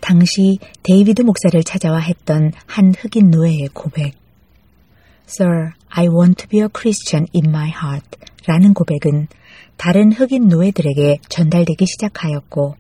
당시 0.01 0.59
데이비드 0.83 1.23
목사를 1.23 1.63
찾아와 1.65 1.99
했던 1.99 2.53
한 2.67 2.93
흑인 2.97 3.31
노예의 3.31 3.69
고백. 3.73 4.15
Sir, 5.27 5.73
I 5.95 6.09
want 6.09 6.37
to 6.43 6.49
be 6.49 6.61
a 6.61 6.69
Christian 6.75 7.27
in 7.35 7.49
my 7.49 7.69
heart 7.69 8.19
라는 8.47 8.73
고백은 8.73 9.29
다른 9.77 10.11
흑인 10.11 10.49
노예들에게 10.49 11.19
전달되기 11.29 11.85
시작하였고 11.85 12.77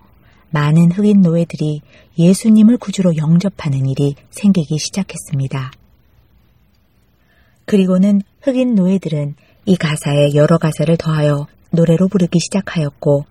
많은 0.50 0.92
흑인 0.92 1.20
노예들이 1.20 1.82
예수님을 2.18 2.78
구주로 2.78 3.16
영접하는 3.16 3.86
일이 3.86 4.14
생기기 4.30 4.78
시작했습니다. 4.78 5.72
그리고는 7.66 8.22
흑인 8.40 8.74
노예들은 8.74 9.34
이 9.66 9.76
가사에 9.76 10.34
여러 10.34 10.56
가사를 10.56 10.96
더하여 10.96 11.46
노래로 11.70 12.08
부르기 12.08 12.38
시작하였고 12.38 13.26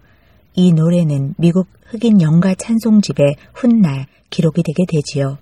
이 0.53 0.73
노래는 0.73 1.35
미국 1.37 1.67
흑인 1.85 2.21
영가 2.21 2.53
찬송집에 2.55 3.35
훗날 3.53 4.05
기록이 4.29 4.61
되게 4.63 4.85
되지요. 4.87 5.39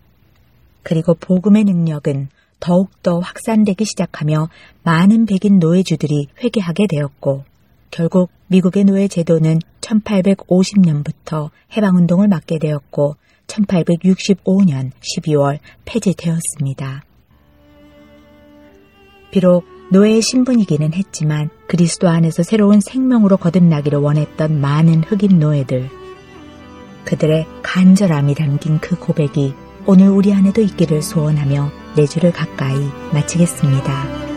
그리고 0.84 1.14
복음의 1.14 1.66
능력은 1.66 2.30
더욱더 2.60 3.20
확산되기 3.20 3.86
시작하며 3.86 4.50
많은 4.84 5.26
백인 5.26 5.60
노예주들이 5.60 6.28
회개하게 6.44 6.88
되었고 6.88 7.44
결국 7.92 8.30
미국의 8.48 8.86
노예 8.86 9.08
제도는 9.08 9.60
1850년부터 9.82 11.50
해방운동을 11.76 12.28
맡게 12.28 12.60
되었고 12.60 13.16
1865년 13.48 14.92
12월 15.00 15.60
폐지되었습니다. 15.86 17.04
비록 19.32 19.66
노예의 19.92 20.22
신분이기는 20.22 20.94
했지만 20.94 21.50
그리스도 21.68 22.10
안에서 22.10 22.44
새로운 22.44 22.80
생명으로 22.80 23.38
거듭나기를 23.38 24.00
원했던 24.00 24.60
많은 24.60 25.04
흑인 25.04 25.40
노예들. 25.40 25.90
그들의 27.06 27.48
간절함이 27.64 28.36
담긴 28.36 28.80
그 28.80 28.96
고백이 29.00 29.54
오늘 29.86 30.10
우리 30.10 30.34
안에도 30.34 30.62
있기를 30.62 31.02
소원하며 31.02 31.72
내 31.96 32.06
주를 32.06 32.32
가까이 32.32 32.90
마치겠습니다. 33.14 34.29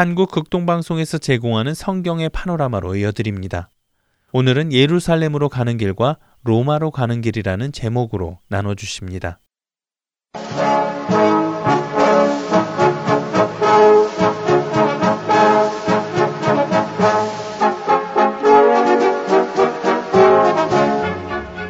한국 0.00 0.30
극동방송에서 0.30 1.18
제공하는 1.18 1.74
성경의 1.74 2.30
파노라마로 2.30 2.96
이어드립니다. 2.96 3.68
오늘은 4.32 4.72
예루살렘으로 4.72 5.50
가는 5.50 5.76
길과 5.76 6.16
로마로 6.42 6.90
가는 6.90 7.20
길이라는 7.20 7.70
제목으로 7.70 8.38
나눠주십니다. 8.48 9.40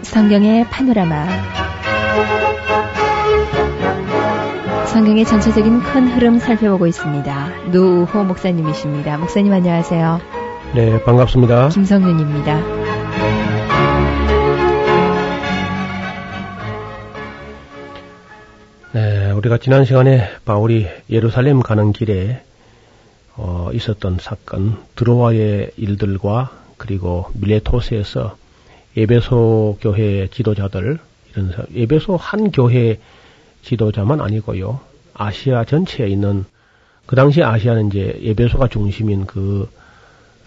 성경의 0.02 0.70
파노라마 0.70 1.26
성경의 4.86 5.24
전체적인 5.24 5.80
큰 5.80 6.06
흐름 6.12 6.38
살펴보고 6.38 6.86
있습니다. 6.86 7.49
노우호 7.72 8.24
목사님이십니다. 8.24 9.16
목사님 9.18 9.52
안녕하세요. 9.52 10.20
네, 10.74 11.02
반갑습니다. 11.04 11.68
김성윤입니다. 11.68 12.60
네, 18.92 19.30
우리가 19.30 19.58
지난 19.58 19.84
시간에 19.84 20.28
바울이 20.44 20.88
예루살렘 21.08 21.60
가는 21.60 21.92
길에 21.92 22.42
어, 23.36 23.70
있었던 23.72 24.18
사건, 24.20 24.76
드로아의 24.96 25.70
일들과 25.76 26.50
그리고 26.76 27.26
밀레토스에서 27.34 28.36
예배소 28.96 29.78
교회 29.80 30.26
지도자들 30.26 30.98
이런 31.30 31.54
예배소 31.72 32.16
한 32.16 32.50
교회 32.50 32.98
지도자만 33.62 34.20
아니고요. 34.20 34.80
아시아 35.14 35.64
전체에 35.64 36.08
있는 36.08 36.44
그 37.10 37.16
당시 37.16 37.42
아시아는 37.42 37.88
이제 37.88 38.20
예배소가 38.22 38.68
중심인 38.68 39.26
그 39.26 39.68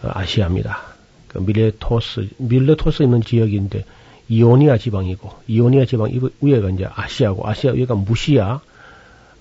어, 0.01 0.11
아시아입니다. 0.13 0.79
그 1.27 1.39
밀레토스 1.39 2.29
밀레토스 2.37 3.03
있는 3.03 3.21
지역인데 3.21 3.83
이오니아 4.29 4.77
지방이고 4.77 5.29
이오니아 5.45 5.83
지방 5.83 6.09
위에가 6.39 6.69
이제 6.69 6.87
아시아고 6.89 7.45
아시아 7.45 7.73
위가 7.73 7.95
무시아 7.95 8.61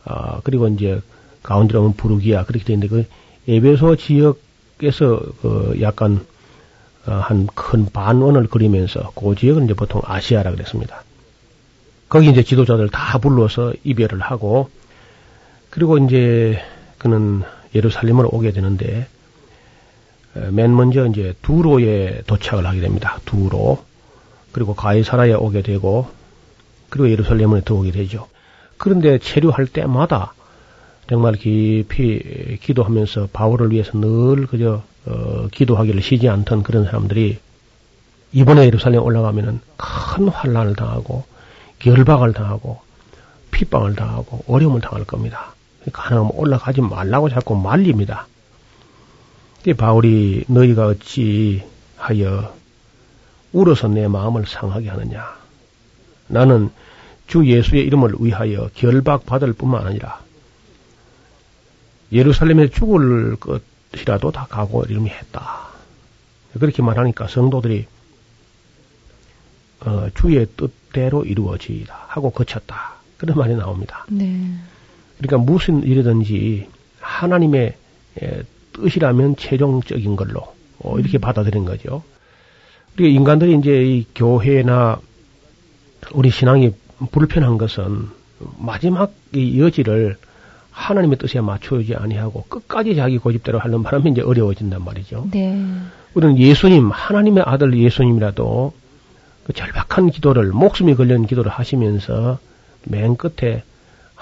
아 0.04 0.40
그리고 0.42 0.66
이제 0.66 1.00
가운데로 1.44 1.82
오면 1.82 1.94
부르기아 1.94 2.44
그렇게 2.44 2.64
되는데 2.64 2.88
그 2.88 3.06
예배소 3.46 3.94
지역에서 3.94 5.20
그 5.42 5.78
약간 5.80 6.26
어, 7.06 7.12
한큰 7.12 7.90
반원을 7.92 8.48
그리면서 8.48 9.12
그 9.14 9.36
지역은 9.36 9.66
이제 9.66 9.74
보통 9.74 10.02
아시아라 10.04 10.50
그랬습니다. 10.50 11.04
거기 12.08 12.30
이제 12.30 12.42
지도자들 12.42 12.88
다 12.88 13.18
불러서 13.18 13.74
이별을 13.84 14.20
하고 14.20 14.70
그리고 15.70 15.98
이제 15.98 16.60
그는 17.02 17.42
예루살렘으로 17.74 18.28
오게 18.30 18.52
되는데 18.52 19.08
맨 20.52 20.74
먼저 20.74 21.06
이제 21.06 21.34
두로에 21.42 22.22
도착을 22.26 22.64
하게 22.64 22.80
됩니다. 22.80 23.18
두로 23.24 23.84
그리고 24.52 24.74
가이사라에 24.74 25.34
오게 25.34 25.62
되고 25.62 26.08
그리고 26.88 27.10
예루살렘에 27.10 27.62
들어오게 27.62 27.90
되죠. 27.90 28.28
그런데 28.78 29.18
체류할 29.18 29.66
때마다 29.66 30.34
정말 31.08 31.34
깊이 31.34 32.58
기도하면서 32.62 33.30
바울을 33.32 33.72
위해서 33.72 33.98
늘 33.98 34.46
그저 34.46 34.82
어, 35.04 35.48
기도하기를 35.50 36.00
쉬지 36.00 36.28
않던 36.28 36.62
그런 36.62 36.84
사람들이 36.84 37.38
이번에 38.32 38.64
예루살렘 38.64 39.02
올라가면은 39.02 39.60
큰 39.76 40.28
환란을 40.28 40.76
당하고 40.76 41.24
결박을 41.80 42.32
당하고 42.32 42.80
핍박을 43.50 43.96
당하고 43.96 44.44
어려움을 44.46 44.80
당할 44.80 45.04
겁니다. 45.04 45.54
가능하면 45.90 46.32
올라가지 46.34 46.80
말라고 46.80 47.28
자꾸 47.28 47.56
말립니다. 47.56 48.26
바울이 49.76 50.44
너희가 50.48 50.86
어찌 50.88 51.64
하여 51.96 52.54
울어서 53.52 53.88
내 53.88 54.08
마음을 54.08 54.46
상하게 54.46 54.88
하느냐. 54.88 55.36
나는 56.28 56.70
주 57.26 57.46
예수의 57.46 57.84
이름을 57.84 58.14
위하여 58.18 58.68
결박받을 58.74 59.52
뿐만 59.52 59.86
아니라 59.86 60.20
예루살렘에 62.10 62.68
죽을 62.68 63.36
것이라도 63.36 64.32
다 64.32 64.46
각오를 64.50 64.96
이미 64.96 65.10
했다. 65.10 65.68
그렇게 66.58 66.82
말하니까 66.82 67.28
성도들이 67.28 67.86
어, 69.80 70.08
주의 70.14 70.46
뜻대로 70.56 71.24
이루어지다 71.24 72.06
하고 72.08 72.30
거쳤다. 72.30 72.94
그런 73.16 73.36
말이 73.36 73.54
나옵니다. 73.54 74.04
네. 74.08 74.54
그러니까 75.22 75.38
무슨 75.38 75.84
일이든지 75.84 76.66
하나님의 77.00 77.74
예, 78.22 78.42
뜻이라면 78.72 79.36
최종적인 79.36 80.16
걸로 80.16 80.42
어, 80.80 80.98
이렇게 80.98 81.18
음. 81.18 81.20
받아들인 81.20 81.64
거죠. 81.64 82.02
우리 82.94 83.14
인간들이 83.14 83.56
이제 83.56 83.82
이 83.82 84.06
교회나 84.14 85.00
우리 86.12 86.30
신앙이 86.30 86.72
불편한 87.10 87.56
것은 87.56 88.08
마지막 88.58 89.12
이 89.32 89.60
여지를 89.60 90.16
하나님의 90.72 91.18
뜻에 91.18 91.40
맞춰주지 91.40 91.94
아니하고 91.94 92.44
끝까지 92.48 92.96
자기 92.96 93.18
고집대로 93.18 93.58
하는 93.58 93.82
바람에 93.82 94.10
이제 94.10 94.22
어려워진단 94.22 94.84
말이죠. 94.84 95.28
네. 95.30 95.56
우리는 96.14 96.38
예수님, 96.38 96.90
하나님의 96.90 97.44
아들 97.46 97.78
예수님이라도 97.78 98.72
그 99.44 99.52
절박한 99.52 100.10
기도를 100.10 100.48
목숨이 100.52 100.94
걸린 100.94 101.26
기도를 101.26 101.50
하시면서 101.50 102.38
맨 102.84 103.16
끝에 103.16 103.62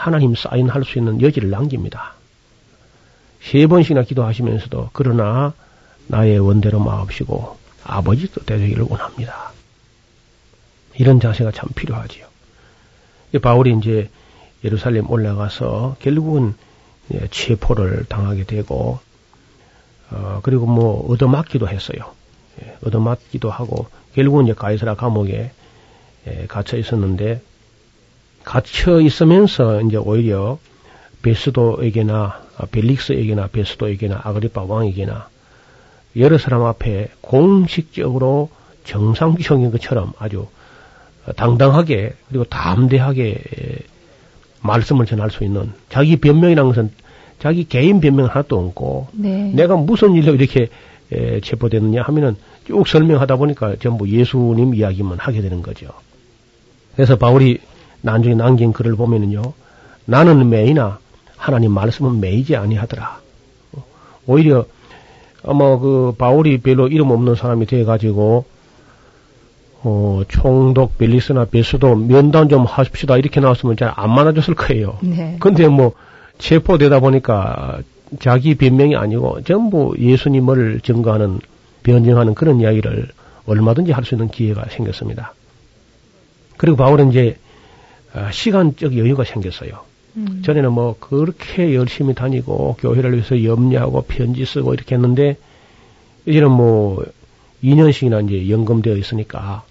하나님 0.01 0.35
사인할 0.35 0.83
수 0.85 0.99
있는 0.99 1.21
여지를 1.21 1.51
남깁니다. 1.51 2.15
세 3.43 3.67
번씩이나 3.67 4.03
기도하시면서도 4.03 4.91
그러나 4.95 5.53
나의 6.07 6.39
원대로 6.39 6.81
마옵시고 6.81 7.59
아버지 7.85 8.27
뜻대로 8.33 8.61
되기를 8.61 8.87
원합니다. 8.89 9.53
이런 10.95 11.21
자세가 11.21 11.53
참 11.53 11.69
필요하지요. 11.75 12.27
바울이 13.43 13.77
이제 13.79 14.09
예루살렘 14.65 15.09
올라가서 15.11 15.97
결국은 16.01 16.55
체포를 17.31 18.07
당하게 18.09 18.45
되고 18.45 19.01
어, 20.11 20.41
그리고 20.43 20.65
뭐 20.65 21.13
얻어맞기도 21.13 21.69
했어요. 21.69 22.15
예, 22.63 22.77
얻어맞기도 22.87 23.51
하고 23.51 23.87
결국은 24.15 24.45
이제 24.45 24.55
가이사라 24.55 24.95
감옥에 24.95 25.53
예, 26.27 26.47
갇혀 26.49 26.79
있었는데 26.79 27.43
갇혀 28.45 29.01
있으면서 29.01 29.81
이제 29.83 29.97
오히려 29.97 30.59
베스도에게나 31.23 32.41
벨릭스에게나 32.71 33.49
베스도에게나 33.49 34.21
아그리파 34.25 34.63
왕에게나 34.63 35.29
여러 36.17 36.39
사람 36.39 36.65
앞에 36.65 37.09
공식적으로 37.21 38.51
정상적인 38.85 39.71
것처럼 39.71 40.13
아주 40.19 40.47
당당하게 41.37 42.15
그리고 42.29 42.45
담대하게 42.45 43.39
말씀을 44.63 45.07
전할 45.07 45.31
수 45.31 45.45
있는 45.45 45.73
자기 45.89 46.17
변명이라는 46.17 46.71
것은 46.71 46.91
자기 47.39 47.65
개인 47.65 48.01
변명 48.01 48.27
하나도 48.27 48.59
없고 48.59 49.09
네. 49.13 49.53
내가 49.55 49.77
무슨 49.77 50.15
일로 50.15 50.35
이렇게 50.35 50.69
체포됐느냐 51.43 52.03
하면은 52.03 52.37
쭉 52.67 52.87
설명하다 52.87 53.37
보니까 53.37 53.77
전부 53.77 54.09
예수님 54.09 54.75
이야기만 54.75 55.19
하게 55.19 55.41
되는 55.41 55.63
거죠. 55.63 55.89
그래서 56.95 57.17
바울이 57.17 57.59
나중에 58.03 58.35
남긴 58.35 58.73
글을 58.73 58.97
보면은요, 58.97 59.43
나는 60.07 60.49
매이나 60.49 60.99
하나님 61.37 61.73
말씀은 61.73 62.21
매이지 62.21 62.57
아니하더라. 62.57 63.21
오히려 64.27 64.67
아마 65.45 65.79
그 65.79 66.15
바울이 66.19 66.59
별로 66.59 66.89
이름 66.89 67.11
없는 67.11 67.35
사람이 67.35 67.67
돼가지고 67.67 68.45
어, 69.83 70.23
총독 70.29 70.99
벨리스나 70.99 71.47
베스도 71.47 71.95
면담 71.97 72.49
좀 72.51 72.65
하십시다 72.67 73.17
이렇게 73.17 73.41
나왔으면 73.41 73.77
잘 73.77 73.93
안 73.97 74.11
만나줬을 74.15 74.55
거예요. 74.55 74.99
네. 75.01 75.37
근데 75.41 75.67
뭐 75.69 75.93
체포되다 76.39 77.01
보니까 77.01 77.79
자기 78.19 78.55
변명이 78.57 78.97
아니고 78.97 79.43
전부 79.45 79.95
예수님을 79.99 80.81
증거하는 80.83 81.39
변증하는 81.83 82.35
그런 82.35 82.61
이야기를 82.61 83.09
얼마든지 83.47 83.93
할 83.93 84.05
수 84.05 84.15
있는 84.15 84.29
기회가 84.29 84.67
생겼습니다. 84.69 85.33
그리고 86.59 86.77
바울은 86.77 87.11
이제 87.11 87.39
아, 87.39 87.50
시간적 88.33 88.97
여유가 88.97 89.25
생겼어요. 89.25 89.85
음. 90.17 90.43
전에는 90.45 90.73
뭐 90.73 90.97
그렇게 90.99 91.75
열심히 91.75 92.15
다니고 92.15 92.77
교회를 92.81 93.13
위해서 93.13 93.43
염려하고 93.45 94.03
편지 94.03 94.45
쓰고 94.45 94.75
이렇게 94.75 94.97
했는데 94.97 95.37
이제는 96.27 96.51
뭐 96.51 97.05
2년씩이나 97.63 98.27
이제 98.29 98.51
연금되어 98.51 98.97
있으니까 98.97 99.63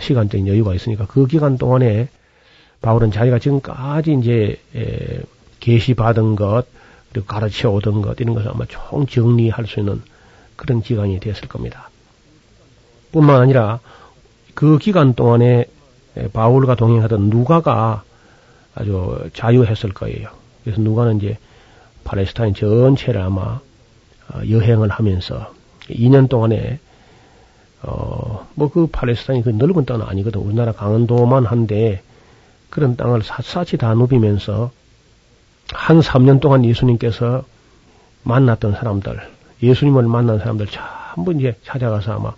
시간적인 0.00 0.46
여유가 0.46 0.74
있으니까 0.74 1.06
그 1.06 1.26
기간 1.26 1.58
동안에 1.58 2.08
바울은 2.80 3.10
자기가 3.10 3.38
지금까지 3.38 4.16
이제 4.20 4.60
에, 4.74 5.20
계시 5.58 5.94
받은 5.94 6.36
것 6.36 6.64
그리고 7.12 7.26
가르쳐 7.26 7.70
오던 7.70 8.02
것 8.02 8.20
이런 8.20 8.34
것을 8.34 8.50
아마 8.50 8.64
총 8.66 9.06
정리할 9.06 9.66
수 9.66 9.80
있는 9.80 10.00
그런 10.56 10.80
기간이 10.80 11.18
되었을 11.20 11.48
겁니다. 11.48 11.90
뿐만 13.12 13.40
아니라 13.40 13.80
그 14.54 14.78
기간 14.78 15.14
동안에 15.14 15.66
바울과 16.32 16.74
동행하던 16.74 17.30
누가가 17.30 18.02
아주 18.74 19.30
자유했을 19.34 19.92
거예요. 19.92 20.28
그래서 20.64 20.80
누가는 20.80 21.16
이제 21.18 21.38
팔레스타인 22.04 22.54
전체를 22.54 23.20
아마 23.20 23.60
어, 24.32 24.40
여행을 24.48 24.88
하면서 24.90 25.52
2년 25.88 26.28
동안에 26.28 26.78
어, 27.82 28.46
뭐 28.54 28.68
그 28.68 28.86
팔레스타인이 28.86 29.42
그 29.42 29.50
넓은 29.50 29.84
땅은 29.86 30.06
아니거든. 30.06 30.40
우리나라 30.40 30.72
강원도만 30.72 31.46
한데 31.46 32.02
그런 32.68 32.96
땅을 32.96 33.22
샅샅이 33.22 33.78
다 33.78 33.94
누비면서 33.94 34.70
한 35.72 36.00
3년 36.00 36.40
동안 36.40 36.64
예수님께서 36.64 37.44
만났던 38.22 38.72
사람들, 38.74 39.18
예수님을 39.62 40.04
만난 40.04 40.38
사람들 40.38 40.66
전부 40.66 41.32
이제 41.32 41.56
찾아가서 41.64 42.12
아마 42.12 42.34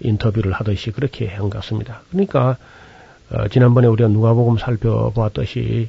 인터뷰를 0.00 0.52
하듯이 0.52 0.90
그렇게 0.90 1.28
한 1.28 1.48
것 1.48 1.60
같습니다. 1.60 2.02
그러니까 2.10 2.56
어, 3.30 3.48
지난번에 3.48 3.86
우리가 3.86 4.08
누가복음 4.08 4.58
살펴보았듯이 4.58 5.88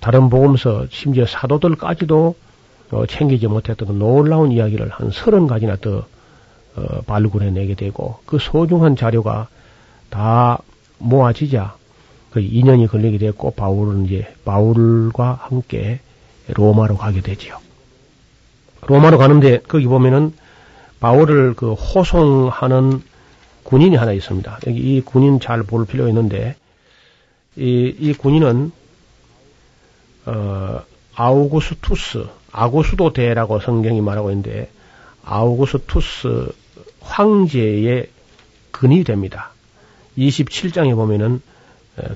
다른 0.00 0.28
복음서 0.28 0.86
심지어 0.90 1.26
사도들까지도 1.26 2.34
어, 2.90 3.06
챙기지 3.06 3.46
못했던 3.48 3.88
그 3.88 3.92
놀라운 3.92 4.52
이야기를 4.52 4.88
한 4.90 5.10
서른 5.10 5.46
가지나 5.46 5.76
더 5.76 6.04
어, 6.76 7.00
발굴해내게 7.06 7.74
되고 7.74 8.18
그 8.26 8.38
소중한 8.38 8.96
자료가 8.96 9.48
다 10.10 10.58
모아지자 10.98 11.76
그 12.30 12.40
2년이 12.40 12.88
걸리게 12.88 13.18
됐고 13.18 13.52
바울은 13.52 14.06
이제 14.06 14.26
바울과 14.44 15.38
함께 15.42 16.00
로마로 16.48 16.96
가게 16.96 17.20
되지요. 17.20 17.58
로마로 18.86 19.18
가는데 19.18 19.60
거기 19.60 19.86
보면은 19.86 20.32
바울을 21.00 21.54
그 21.54 21.72
호송하는 21.72 23.02
군인이 23.68 23.96
하나 23.96 24.12
있습니다. 24.12 24.60
여기 24.66 24.78
이 24.78 25.02
군인 25.02 25.40
잘 25.40 25.62
볼 25.62 25.84
필요가 25.84 26.08
있는데 26.08 26.56
이, 27.54 27.94
이 27.98 28.14
군인은 28.14 28.72
어, 30.24 30.80
아우구스투스 31.14 32.26
아고수도 32.50 33.12
대라고 33.12 33.60
성경이 33.60 34.00
말하고 34.00 34.30
있는데 34.30 34.70
아우구스투스 35.22 36.50
황제의 37.00 38.08
근이 38.70 39.04
됩니다. 39.04 39.50
27장에 40.16 40.94
보면은 40.94 41.42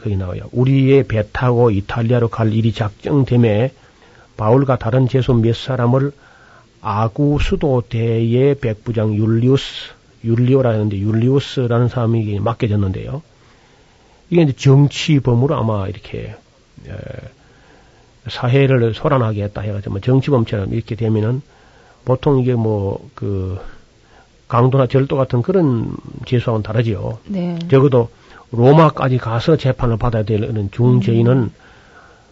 거기 0.02 0.16
나와요. 0.16 0.44
우리의 0.52 1.04
배 1.04 1.22
타고 1.32 1.70
이탈리아로 1.70 2.28
갈 2.28 2.54
일이 2.54 2.72
작정됨에 2.72 3.74
바울과 4.38 4.78
다른 4.78 5.06
제소 5.06 5.34
몇 5.34 5.54
사람을 5.54 6.12
아구 6.80 7.38
수도대의 7.42 8.54
백부장 8.54 9.14
율리우스, 9.14 9.92
율리오라는데 10.24 10.98
율리우스라는 10.98 11.88
사람에게 11.88 12.40
맡겨졌는데요. 12.40 13.22
이게 14.30 14.42
이제 14.42 14.52
정치범으로 14.52 15.54
아마 15.54 15.88
이렇게 15.88 16.34
에, 16.88 16.92
사회를 18.28 18.94
소란하게 18.94 19.44
했다 19.44 19.60
해가지고 19.62 19.92
뭐 19.92 20.00
정치범처럼 20.00 20.72
이렇게 20.72 20.94
되면은 20.94 21.42
보통 22.04 22.40
이게 22.40 22.54
뭐 22.54 23.00
그 23.14 23.58
강도나 24.52 24.86
절도 24.86 25.16
같은 25.16 25.40
그런 25.40 25.96
재수와는 26.26 26.62
다르지요. 26.62 27.18
네. 27.24 27.58
적어도 27.70 28.10
로마까지 28.50 29.16
가서 29.16 29.56
재판을 29.56 29.96
받아야 29.96 30.24
되는 30.24 30.70
중죄인은 30.70 31.32
음. 31.32 31.50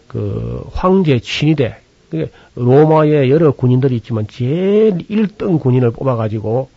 그 0.07 0.63
황제 0.71 1.19
친위대 1.19 1.77
로마에 2.53 3.27
여러 3.31 3.51
군인들이 3.53 3.95
있지만 3.95 4.27
제일 4.27 4.99
1등 4.99 5.59
군인을 5.59 5.89
뽑아가지고 5.89 6.69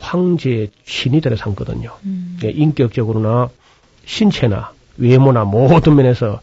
황제 0.00 0.70
친위대를 0.84 1.36
삼거든요. 1.36 1.92
음. 2.04 2.38
예, 2.44 2.50
인격적으로나 2.50 3.50
신체나 4.04 4.72
외모나 4.96 5.44
모든 5.44 5.96
면에서 5.96 6.40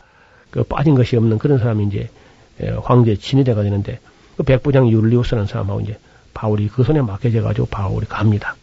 그 0.51 0.63
빠진 0.63 0.95
것이 0.95 1.17
없는 1.17 1.37
그런 1.37 1.57
사람이 1.59 1.85
이제 1.87 2.09
예, 2.61 2.69
황제 2.83 3.15
친위대가 3.15 3.63
되는데 3.63 3.99
그 4.37 4.43
백부장 4.43 4.89
율리우스라는 4.89 5.47
사람하고 5.47 5.81
이제 5.81 5.97
바울이 6.33 6.67
그 6.67 6.83
손에 6.83 7.01
맡겨져 7.01 7.41
가지고 7.41 7.67
바울이 7.67 8.05
갑니다. 8.05 8.55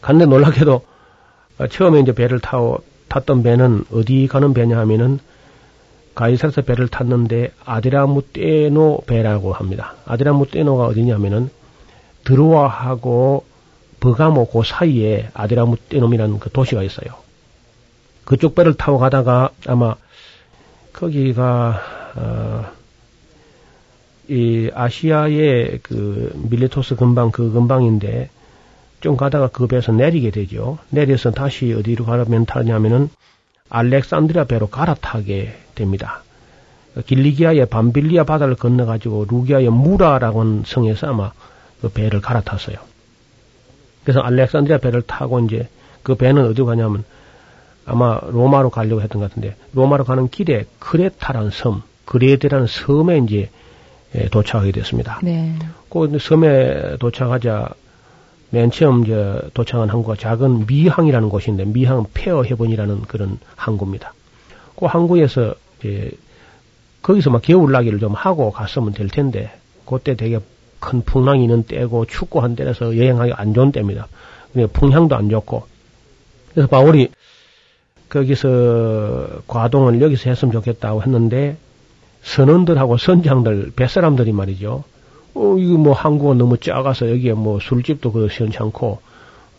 갔는데 0.00 0.30
놀랍게도 0.30 0.84
어, 1.58 1.66
처음에 1.66 2.00
이제 2.00 2.12
배를 2.12 2.40
타고 2.40 2.82
탔던 3.08 3.42
배는 3.42 3.84
어디 3.92 4.26
가는 4.28 4.52
배냐 4.52 4.78
하면은 4.78 5.18
가이사르서 6.14 6.62
배를 6.62 6.88
탔는데 6.88 7.52
아드라무떼노 7.64 9.02
배라고 9.06 9.52
합니다. 9.52 9.94
아드라무떼노가 10.06 10.86
어디냐면은 10.86 11.50
드로아하고 12.24 13.44
버가모 14.00 14.48
그 14.50 14.62
사이에 14.64 15.28
아드라무 15.34 15.76
떼놈이라는 15.88 16.38
그 16.38 16.50
도시가 16.50 16.82
있어요. 16.82 17.14
그쪽 18.24 18.54
배를 18.54 18.74
타고 18.74 18.98
가다가 18.98 19.50
아마 19.66 19.94
거기가 20.92 21.80
어, 22.16 22.66
이 24.28 24.70
아시아의 24.74 25.80
그 25.82 26.32
밀레토스 26.50 26.96
근방 26.96 27.30
그 27.30 27.52
근방인데 27.52 28.30
좀 29.00 29.16
가다가 29.16 29.48
그 29.48 29.66
배에서 29.66 29.92
내리게 29.92 30.30
되죠. 30.30 30.78
내려서 30.90 31.30
다시 31.30 31.72
어디로 31.72 32.04
가면 32.04 32.46
타냐면은 32.46 33.08
알렉산드리아 33.68 34.44
배로 34.44 34.68
갈아타게 34.68 35.54
됩니다. 35.74 36.22
길리기아의 37.06 37.66
밤빌리아 37.66 38.24
바다를 38.24 38.54
건너가지고 38.54 39.26
루기아의 39.28 39.68
무라라는 39.68 40.62
성에서 40.66 41.08
아마 41.08 41.32
그 41.80 41.90
배를 41.90 42.20
갈아탔어요. 42.20 42.78
그래서 44.06 44.20
알렉산드리아 44.20 44.78
배를 44.78 45.02
타고 45.02 45.40
이제 45.40 45.68
그 46.04 46.14
배는 46.14 46.46
어디로 46.46 46.64
가냐면 46.64 47.02
아마 47.84 48.20
로마로 48.22 48.70
가려고 48.70 49.02
했던 49.02 49.20
것 49.20 49.28
같은데 49.28 49.56
로마로 49.72 50.04
가는 50.04 50.28
길에 50.28 50.64
크레타라는 50.78 51.50
섬, 51.50 51.82
그레데라는 52.04 52.68
섬에 52.68 53.18
이제 53.18 53.50
예, 54.14 54.28
도착하게 54.28 54.70
됐습니다. 54.70 55.18
네. 55.24 55.56
그 55.90 56.18
섬에 56.20 56.98
도착하자 57.00 57.70
맨 58.50 58.70
처음 58.70 59.04
저 59.06 59.42
도착한 59.54 59.88
항구가 59.88 60.14
작은 60.14 60.66
미항이라는 60.68 61.28
곳인데 61.28 61.64
미항 61.64 62.06
폐어 62.14 62.44
해변이라는 62.44 63.02
그런 63.02 63.40
항구입니다. 63.56 64.14
그 64.76 64.86
항구에서 64.86 65.56
이제 65.80 66.12
거기서 67.02 67.30
막 67.30 67.42
겨울나기를 67.42 67.98
좀 67.98 68.14
하고 68.14 68.52
갔으면 68.52 68.92
될 68.92 69.08
텐데 69.08 69.50
그때 69.84 70.14
되게 70.14 70.38
큰 70.80 71.02
풍랑이 71.02 71.42
있는 71.42 71.62
때고 71.64 72.04
춥고 72.06 72.40
한 72.40 72.56
때라서 72.56 72.96
여행하기 72.96 73.32
안 73.34 73.54
좋은 73.54 73.72
때입니다. 73.72 74.08
풍향도 74.72 75.16
안 75.16 75.28
좋고 75.28 75.64
그래서 76.52 76.68
바울이 76.68 77.10
거기서 78.08 79.42
과동을 79.46 80.00
여기서 80.00 80.30
했으면 80.30 80.52
좋겠다고 80.52 81.02
했는데 81.02 81.56
선원들하고 82.22 82.96
선장들 82.96 83.72
뱃사람들이 83.76 84.32
말이죠. 84.32 84.84
어, 85.34 85.56
이거 85.58 85.76
뭐 85.76 85.92
한국은 85.92 86.38
너무 86.38 86.56
작아서 86.58 87.10
여기에 87.10 87.34
뭐 87.34 87.60
술집도 87.60 88.12
그 88.12 88.28
시원찮고 88.28 89.00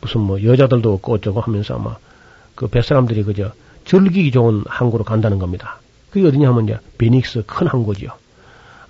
무슨 0.01 0.21
뭐 0.21 0.43
여자들도 0.43 0.91
없고 0.93 1.13
어쩌고 1.13 1.41
하면서 1.41 1.75
아마 1.75 1.97
그 2.55 2.67
뱃사람들이 2.67 3.23
그저 3.23 3.51
즐기기 3.85 4.31
좋은 4.31 4.63
항구로 4.65 5.03
간다는 5.03 5.39
겁니다. 5.39 5.79
그게 6.09 6.27
어디냐 6.27 6.49
하면 6.49 6.63
이제 6.65 6.77
비닉스 6.97 7.43
큰 7.45 7.67
항구죠. 7.67 8.09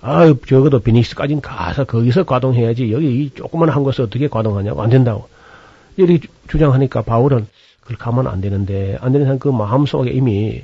아유, 0.00 0.36
적어도 0.46 0.78
비닉스까지는 0.80 1.42
가서 1.42 1.84
거기서 1.84 2.24
과동해야지 2.24 2.92
여기 2.92 3.24
이 3.24 3.30
조그만 3.30 3.68
항구에서 3.68 4.04
어떻게 4.04 4.28
과동하냐고 4.28 4.82
안 4.82 4.90
된다고. 4.90 5.28
이렇게 5.96 6.28
주장하니까 6.48 7.02
바울은 7.02 7.46
그걸 7.80 7.96
가면 7.96 8.28
안 8.28 8.40
되는데 8.40 8.96
안 9.00 9.12
되는 9.12 9.38
그 9.38 9.48
마음 9.48 9.86
속에 9.86 10.10
이미 10.10 10.62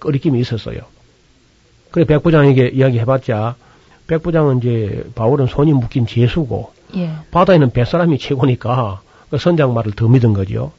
꺼리낌이 0.00 0.38
있었어요. 0.40 0.80
그래 1.90 2.04
백부장에게 2.04 2.68
이야기해봤자 2.74 3.54
백부장은 4.06 4.58
이제 4.58 5.04
바울은 5.14 5.46
손이 5.46 5.72
묶인 5.72 6.06
재수고 6.06 6.72
예. 6.96 7.12
바다에는 7.30 7.70
뱃사람이 7.70 8.18
최고니까 8.18 9.00
그 9.30 9.38
선장 9.38 9.72
말을 9.72 9.92
더 9.92 10.08
믿은 10.08 10.34
거죠. 10.34 10.72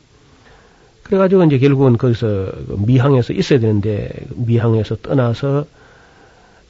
그래가지고 1.04 1.46
이제 1.46 1.58
결국은 1.58 1.98
거기서 1.98 2.28
그 2.28 2.78
미항에서 2.86 3.34
있어야 3.34 3.60
되는데 3.60 4.12
미항에서 4.36 4.98
떠나서 4.98 5.66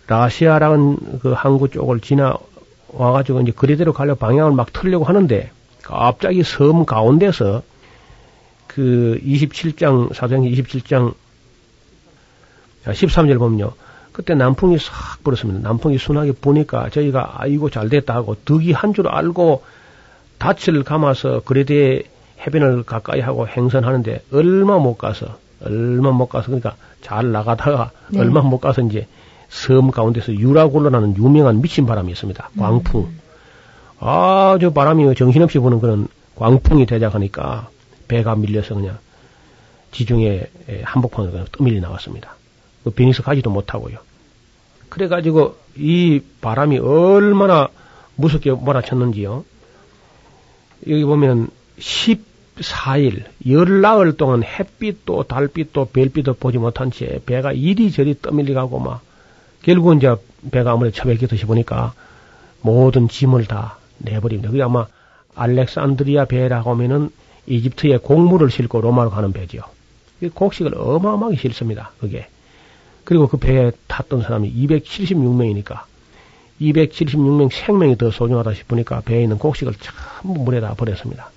라시아라는 0.08 1.20
그 1.22 1.32
항구 1.34 1.70
쪽을 1.70 1.99
지나 1.99 2.36
와가지고 2.89 3.41
이제 3.41 3.51
그리대로 3.56 3.93
가려 3.93 4.16
방향을 4.16 4.51
막 4.53 4.72
틀려고 4.72 5.06
하는데 5.06 5.51
갑자기 5.82 6.43
섬 6.43 6.86
가운데서 6.86 7.62
그 8.68 9.20
27장 9.26 10.14
사도행 10.14 10.43
27장 10.43 11.14
13절 12.86 13.39
보면요. 13.39 13.74
그때 14.12 14.34
남풍이 14.36 14.78
싹 14.80 15.24
불었습니다. 15.24 15.68
남풍이 15.68 15.97
순하게 15.97 16.34
부니까 16.34 16.89
저희가 16.89 17.34
아이고 17.38 17.70
잘 17.70 17.89
됐다 17.89 18.14
하고 18.16 18.36
덕이 18.45 18.72
한 18.72 18.93
줄 18.93 19.08
알고 19.08 19.64
닻을 20.39 20.84
감아서 20.84 21.41
그레데 21.43 22.03
해변을 22.45 22.84
가까이 22.84 23.20
하고 23.22 23.47
행선하는데 23.47 24.24
얼마 24.32 24.78
못 24.78 24.97
가서 24.97 25.38
얼마 25.66 26.12
못 26.12 26.28
가서 26.28 26.47
그러니까 26.47 26.76
잘 27.01 27.32
나가다가 27.32 27.91
네. 28.10 28.20
얼마 28.20 28.41
못 28.41 28.60
가서 28.60 28.82
이제 28.84 29.08
섬 29.50 29.91
가운데서 29.91 30.34
유라골로라는 30.34 31.18
유명한 31.18 31.62
미친 31.62 31.86
바람이 31.86 32.12
있습니다. 32.12 32.50
음. 32.54 32.60
광풍. 32.60 33.02
음. 33.02 33.20
아주 34.00 34.72
바람이 34.72 35.16
정신없이 35.16 35.60
부는 35.60 35.80
그런 35.80 36.08
광풍이 36.36 36.86
대작하니까 36.86 37.70
배가 38.08 38.36
밀려서 38.36 38.76
그냥 38.76 38.98
지중해 39.91 40.48
한복판으로 40.84 41.32
그냥 41.32 41.48
떠밀리 41.52 41.80
나왔습니다. 41.80 42.36
그 42.84 42.91
비니스 42.91 43.24
가지도 43.24 43.50
못하고요. 43.50 43.98
그래가지고 44.89 45.58
이 45.78 46.22
바람이 46.41 46.78
얼마나 46.80 47.70
무섭게 48.16 48.52
몰아쳤는지요. 48.52 49.43
여기 50.88 51.04
보면 51.04 51.50
14일, 51.80 53.24
열나흘 53.48 54.18
동안 54.18 54.43
햇빛도 54.43 55.24
달빛도 55.24 55.86
별빛도 55.86 56.36
보지 56.36 56.58
못한 56.58 56.91
채 56.91 57.20
배가 57.26 57.52
이리저리 57.52 58.22
떠밀리 58.22 58.54
가고 58.54 58.80
막 58.80 59.02
결국은 59.66 59.97
이제 59.97 60.16
배가 60.51 60.74
아무래도 60.74 60.95
처박히듯이 60.95 61.45
보니까 61.45 61.93
모든 62.61 63.07
짐을 63.07 63.45
다 63.45 63.78
내버립니다. 63.97 64.51
그게 64.51 64.61
아마 64.61 64.86
알렉산드리아 65.34 66.26
배라고 66.26 66.70
하면은 66.72 67.09
이집트에 67.47 67.97
곡물을 67.97 68.51
싣고 68.51 68.82
로마로 68.82 69.09
가는 69.09 69.34
배지요. 69.34 69.63
곡식을 70.36 70.78
어마어마하게 70.78 71.38
싣습니다. 71.38 71.91
그게. 71.99 72.28
그리고 73.03 73.28
그 73.28 73.38
배에 73.38 73.72
탔던 73.88 74.22
사람이 74.22 74.53
276명이니까 74.53 75.82
276명 76.61 77.51
생명이 77.51 77.97
더 77.97 78.11
소중하다 78.11 78.53
싶으니까 78.53 79.01
배에 79.01 79.24
있는 79.24 79.39
곡식을 79.39 79.74
전부 80.22 80.43
물에다 80.43 80.76
버렸습니다. 80.76 81.32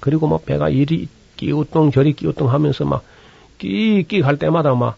그리고 0.00 0.26
뭐 0.26 0.38
배가 0.38 0.68
이리 0.68 1.08
끼우뚱 1.36 1.92
저리 1.92 2.12
끼우뚱 2.12 2.50
하면서 2.50 2.84
막 2.84 3.02
끼끼 3.58 4.20
갈 4.20 4.38
때마다 4.38 4.74
막 4.74 4.96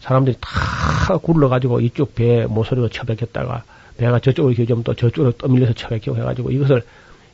사람들이 0.00 0.36
다 0.40 1.16
굴러가지고 1.18 1.80
이쪽 1.80 2.14
배 2.14 2.46
모서리로 2.46 2.88
처박혔다가 2.88 3.64
배가 3.96 4.18
저쪽으로 4.18 4.54
좀또 4.54 4.94
저쪽으로 4.94 5.32
떠밀려서 5.32 5.74
처박히고 5.74 6.16
해가지고 6.16 6.50
이것을 6.50 6.82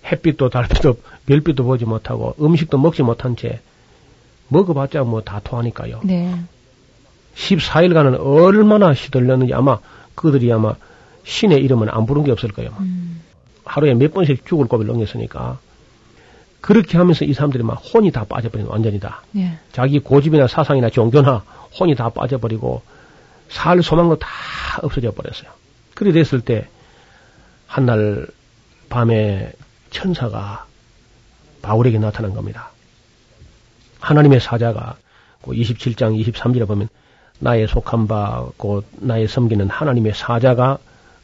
햇빛도 0.05 0.51
달빛도 0.51 0.99
별빛도 1.27 1.65
보지 1.65 1.85
못하고 1.85 2.35
음식도 2.41 2.79
먹지 2.79 3.03
못한 3.03 3.37
채 3.37 3.61
먹어봤자 4.49 5.03
뭐 5.03 5.23
다 5.23 5.41
토하니까요. 5.41 6.01
네. 6.05 6.35
14일간은 7.37 8.19
얼마나 8.21 8.95
시들렸는지 8.95 9.53
아마 9.55 9.79
그들이 10.15 10.53
아마 10.53 10.75
신의 11.25 11.59
이름은 11.59 11.89
안 11.91 12.07
부른 12.07 12.25
게 12.25 12.31
없을 12.31 12.51
거예요. 12.51 12.71
음. 12.81 13.23
하루에 13.65 13.95
몇 13.95 14.15
번씩 14.15 14.47
죽을 14.47 14.67
고비를 14.67 14.93
넘겼으니까. 14.93 15.59
그렇게 16.67 16.99
하면서 16.99 17.25
이 17.25 17.33
사람들이 17.33 17.63
막 17.63 17.75
혼이 17.75 18.11
다 18.11 18.25
빠져버리는 18.25 18.69
완전히 18.69 18.99
다. 18.99 19.23
예. 19.37 19.57
자기 19.71 20.01
고집이나 20.01 20.49
사상이나 20.49 20.91
종교나 20.91 21.45
혼이 21.79 21.95
다 21.95 22.09
빠져버리고 22.09 22.83
살 23.49 23.81
소망도 23.85 24.19
다 24.19 24.29
없어져 24.83 25.13
버렸어요. 25.13 25.49
그래 25.95 26.11
됐을 26.11 26.41
때 26.41 26.67
한날 27.69 28.27
밤에 28.89 29.53
천사가 29.91 30.67
바울에게 31.63 31.99
나타난 31.99 32.35
겁니다. 32.35 32.71
하나님의 34.01 34.41
사자가 34.41 34.97
27장 35.43 36.21
23절에 36.21 36.67
보면 36.67 36.89
나의 37.39 37.69
속한 37.69 38.09
바 38.09 38.49
곧 38.57 38.85
나의 38.97 39.29
섬기는 39.29 39.69
하나님의 39.71 40.15
사자가 40.15 40.79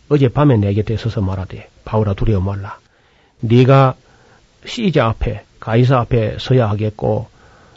어젯밤에 0.08 0.56
내 0.58 0.72
곁에 0.74 0.96
서서 0.96 1.20
말하되 1.20 1.68
바울아 1.84 2.14
두려워 2.14 2.40
말라. 2.40 2.78
네가 3.40 3.96
시자 4.66 5.06
앞에 5.06 5.44
가이사 5.60 5.98
앞에 6.00 6.36
서야 6.38 6.68
하겠고 6.70 7.28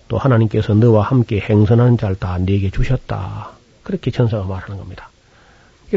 또 0.08 0.18
하나님께서 0.18 0.74
너와 0.74 1.04
함께 1.04 1.40
행선하는 1.40 1.98
자를 1.98 2.16
다 2.16 2.38
네게 2.38 2.72
주셨다. 2.72 3.52
그렇게 3.84 4.12
천사가 4.12 4.44
말하는 4.46 4.78
겁니다. 4.78 5.10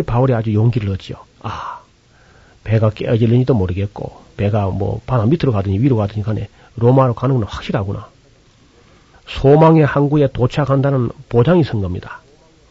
바울이 0.06 0.34
아주 0.34 0.52
용기를 0.54 0.90
얻지요. 0.90 1.16
아, 1.40 1.80
배가 2.64 2.90
깨어질는지도 2.90 3.54
모르겠고 3.54 4.22
배가 4.36 4.66
뭐 4.66 5.00
바람 5.06 5.30
밑으로 5.30 5.52
가든지 5.52 5.78
위로 5.80 5.96
가든지 5.96 6.22
간에 6.22 6.48
로마로 6.76 7.14
가는 7.14 7.36
건 7.36 7.44
확실하구나. 7.44 8.08
소망의 9.26 9.84
항구에 9.84 10.28
도착한다는 10.32 11.10
보장이 11.28 11.64
선 11.64 11.80
겁니다. 11.80 12.20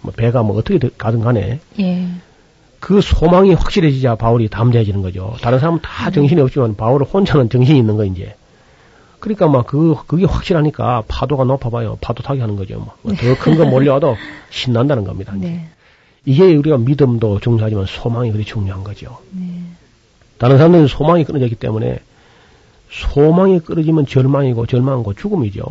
뭐 0.02 0.14
배가 0.16 0.44
뭐 0.44 0.58
어떻게 0.58 0.80
가든 0.98 1.22
간에 1.22 1.60
예. 1.80 2.08
그 2.88 3.02
소망이 3.02 3.54
확실해지자 3.54 4.16
바울이 4.16 4.48
담대해지는 4.48 5.02
거죠. 5.02 5.36
다른 5.42 5.60
사람은 5.60 5.82
다 5.82 6.06
네. 6.06 6.16
정신이 6.16 6.40
없지만 6.40 6.78
바울 6.78 7.04
혼자는 7.04 7.50
정신이 7.50 7.78
있는 7.78 7.98
거 7.98 8.06
이제. 8.06 8.34
그러니까 9.20 9.50
막 9.50 9.68
그 9.68 9.94
그게 10.08 10.24
확실하니까 10.24 11.04
파도가 11.06 11.44
높아봐요. 11.44 11.98
파도 12.00 12.24
타기 12.24 12.40
하는 12.40 12.56
거죠. 12.56 12.88
뭐더큰 13.02 13.58
거 13.58 13.66
몰려와도 13.70 14.16
신난다는 14.52 15.04
겁니다. 15.04 15.34
네. 15.36 15.68
이게 16.24 16.56
우리가 16.56 16.78
믿음도 16.78 17.42
중요하지만 17.42 17.88
소망이 17.88 18.32
그리 18.32 18.46
중요한 18.46 18.86
거죠. 18.86 19.18
네. 19.32 19.64
다른 20.38 20.56
사람들은 20.56 20.88
소망이 20.88 21.26
끊어졌기 21.26 21.56
때문에 21.56 22.00
소망이 22.90 23.60
끊어지면 23.60 24.06
절망이고 24.06 24.66
절망은 24.66 25.04
죽음이죠. 25.18 25.66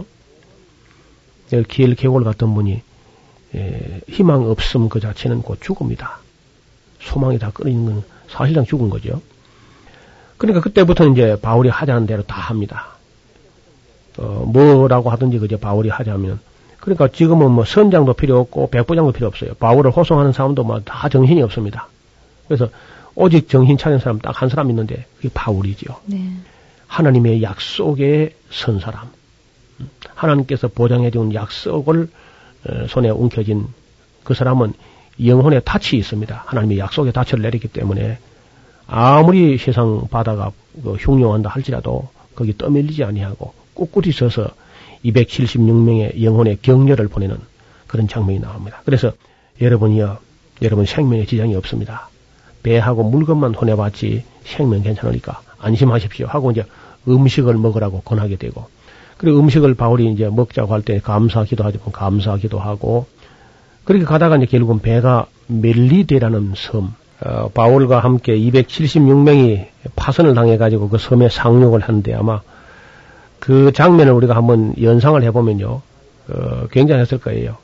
길 1.69 1.95
계곡을 1.95 2.25
갔던 2.25 2.53
분이 2.53 2.83
에, 3.55 4.01
희망 4.07 4.51
없음 4.51 4.91
그 4.91 5.01
자체는 5.01 5.41
곧 5.41 5.62
죽음이다. 5.62 6.26
소망이 7.07 7.39
다 7.39 7.51
끊어지는 7.53 7.85
건 7.87 8.03
사실상 8.29 8.65
죽은 8.65 8.91
거죠. 8.91 9.21
그러니까 10.37 10.61
그때부터 10.61 11.07
이제 11.09 11.39
바울이 11.41 11.69
하자는 11.69 12.07
대로 12.07 12.23
다 12.23 12.37
합니다. 12.41 12.89
어, 14.19 14.45
뭐라고 14.47 15.11
하든지 15.11 15.39
그저 15.39 15.57
바울이 15.59 15.89
하자면 15.89 16.41
그러니까 16.81 17.09
지금은 17.09 17.51
뭐 17.51 17.65
선장도 17.65 18.13
필요 18.15 18.39
없고 18.41 18.71
백부장도 18.71 19.13
필요 19.13 19.27
없어요. 19.29 19.55
바울을 19.55 19.91
호송하는 19.91 20.33
사람도 20.33 20.65
뭐 20.65 20.81
다 20.85 21.09
정신이 21.09 21.43
없습니다. 21.43 21.89
그래서 22.47 22.69
오직 23.15 23.49
정신 23.49 23.77
차린 23.79 23.99
사람 23.99 24.19
딱 24.19 24.41
한 24.43 24.49
사람 24.49 24.71
있는데 24.71 25.07
그게 25.17 25.29
바울이죠. 25.33 25.97
네. 26.07 26.31
하나님의 26.87 27.43
약속에 27.43 28.35
선 28.51 28.79
사람. 28.79 29.09
하나님께서 30.15 30.69
보장해 30.69 31.11
준 31.11 31.35
약속을 31.35 32.09
어, 32.69 32.87
손에 32.89 33.11
웅켜진 33.11 33.67
그 34.25 34.35
사람은 34.35 34.73
영혼의 35.25 35.62
닻이 35.64 35.97
있습니다. 35.97 36.45
하나님의 36.47 36.79
약속의 36.79 37.12
닻을 37.12 37.41
내리기 37.43 37.69
때문에 37.69 38.19
아무리 38.87 39.59
세상 39.59 40.07
바다가 40.11 40.53
그 40.83 40.95
흉용한다 40.95 41.51
할지라도 41.51 42.09
거기 42.35 42.57
떠밀리지 42.57 43.03
아니하고 43.05 43.55
꿋꿋이 43.75 44.12
서서 44.12 44.49
276명의 45.05 46.23
영혼의 46.23 46.59
격려를 46.62 47.09
보내는 47.09 47.37
그런 47.87 48.09
장면이 48.09 48.41
나옵니다. 48.41 48.83
그래서 48.85 49.12
여러분이요, 49.61 50.19
여러분 50.62 50.85
생명에 50.85 51.25
지장이 51.25 51.55
없습니다. 51.57 52.09
배하고 52.62 53.05
물건만 53.05 53.55
혼내봤지 53.55 54.25
생명 54.45 54.83
괜찮으니까 54.83 55.41
안심하십시오 55.59 56.27
하고 56.27 56.51
이제 56.51 56.64
음식을 57.09 57.55
먹으라고 57.55 58.01
권하게 58.03 58.37
되고 58.37 58.67
그리고 59.19 59.39
음식을 59.39 59.75
바울이 59.75 60.12
이제 60.12 60.29
먹자고 60.29 60.75
할 60.75 60.83
때 60.83 60.99
감사하기도 61.01 61.64
하지만 61.64 61.93
감사하기도 61.93 62.59
하고 62.59 63.07
그렇게 63.87 64.05
가다가 64.05 64.37
이제 64.37 64.47
결국은 64.47 64.80
배가 64.80 65.26
멜리데라는 65.47 66.53
섬, 66.57 66.95
어, 67.24 67.49
바울과 67.55 68.01
함께 68.01 68.37
276명이 68.37 69.66
파선을 69.95 70.34
당해가지고 70.34 70.89
그 70.89 70.99
섬에 70.99 71.28
상륙을 71.28 71.80
하는데 71.80 72.14
아마 72.14 72.43
그 73.39 73.72
장면을 73.72 74.12
우리가 74.12 74.34
한번 74.34 74.74
연상을 74.80 75.22
해보면요, 75.22 75.80
어, 76.28 76.66
굉장했을 76.72 77.18
거예요. 77.18 77.57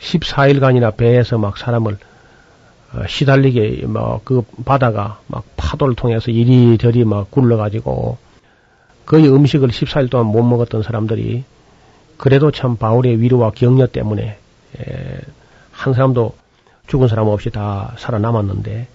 14일간이나 0.00 0.96
배에서 0.96 1.38
막 1.38 1.58
사람을 1.58 1.98
어, 2.94 3.02
시달리게 3.08 3.84
막 3.86 4.20
그 4.24 4.42
바다가 4.64 5.18
막 5.26 5.44
파도를 5.56 5.96
통해서 5.96 6.30
이리저리 6.30 7.04
막 7.04 7.30
굴러가지고 7.30 8.16
거의 9.06 9.28
음식을 9.28 9.70
14일 9.70 10.08
동안 10.08 10.26
못 10.26 10.42
먹었던 10.44 10.82
사람들이 10.82 11.42
그래도 12.16 12.52
참 12.52 12.76
바울의 12.76 13.20
위로와 13.20 13.50
격려 13.50 13.88
때문에 13.88 14.22
에, 14.22 14.36
한 15.70 15.94
사람도 15.94 16.34
죽은 16.86 17.08
사람 17.08 17.28
없이 17.28 17.50
다 17.50 17.94
살아남았는데 17.98 18.88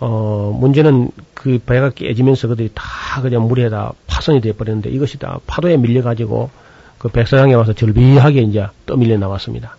어, 0.00 0.56
문제는 0.58 1.10
그 1.34 1.60
배가 1.64 1.90
깨지면서 1.90 2.48
그들이 2.48 2.70
다 2.74 3.22
그냥 3.22 3.46
물에다 3.46 3.92
파손이 4.08 4.40
돼 4.40 4.52
버렸는데 4.52 4.90
이것이 4.90 5.18
다 5.18 5.38
파도에 5.46 5.76
밀려 5.76 6.02
가지고 6.02 6.50
그 6.98 7.08
백사장에 7.08 7.54
와서 7.54 7.72
절비하게 7.72 8.42
이제 8.42 8.66
떠밀려 8.86 9.16
나왔습니다. 9.18 9.76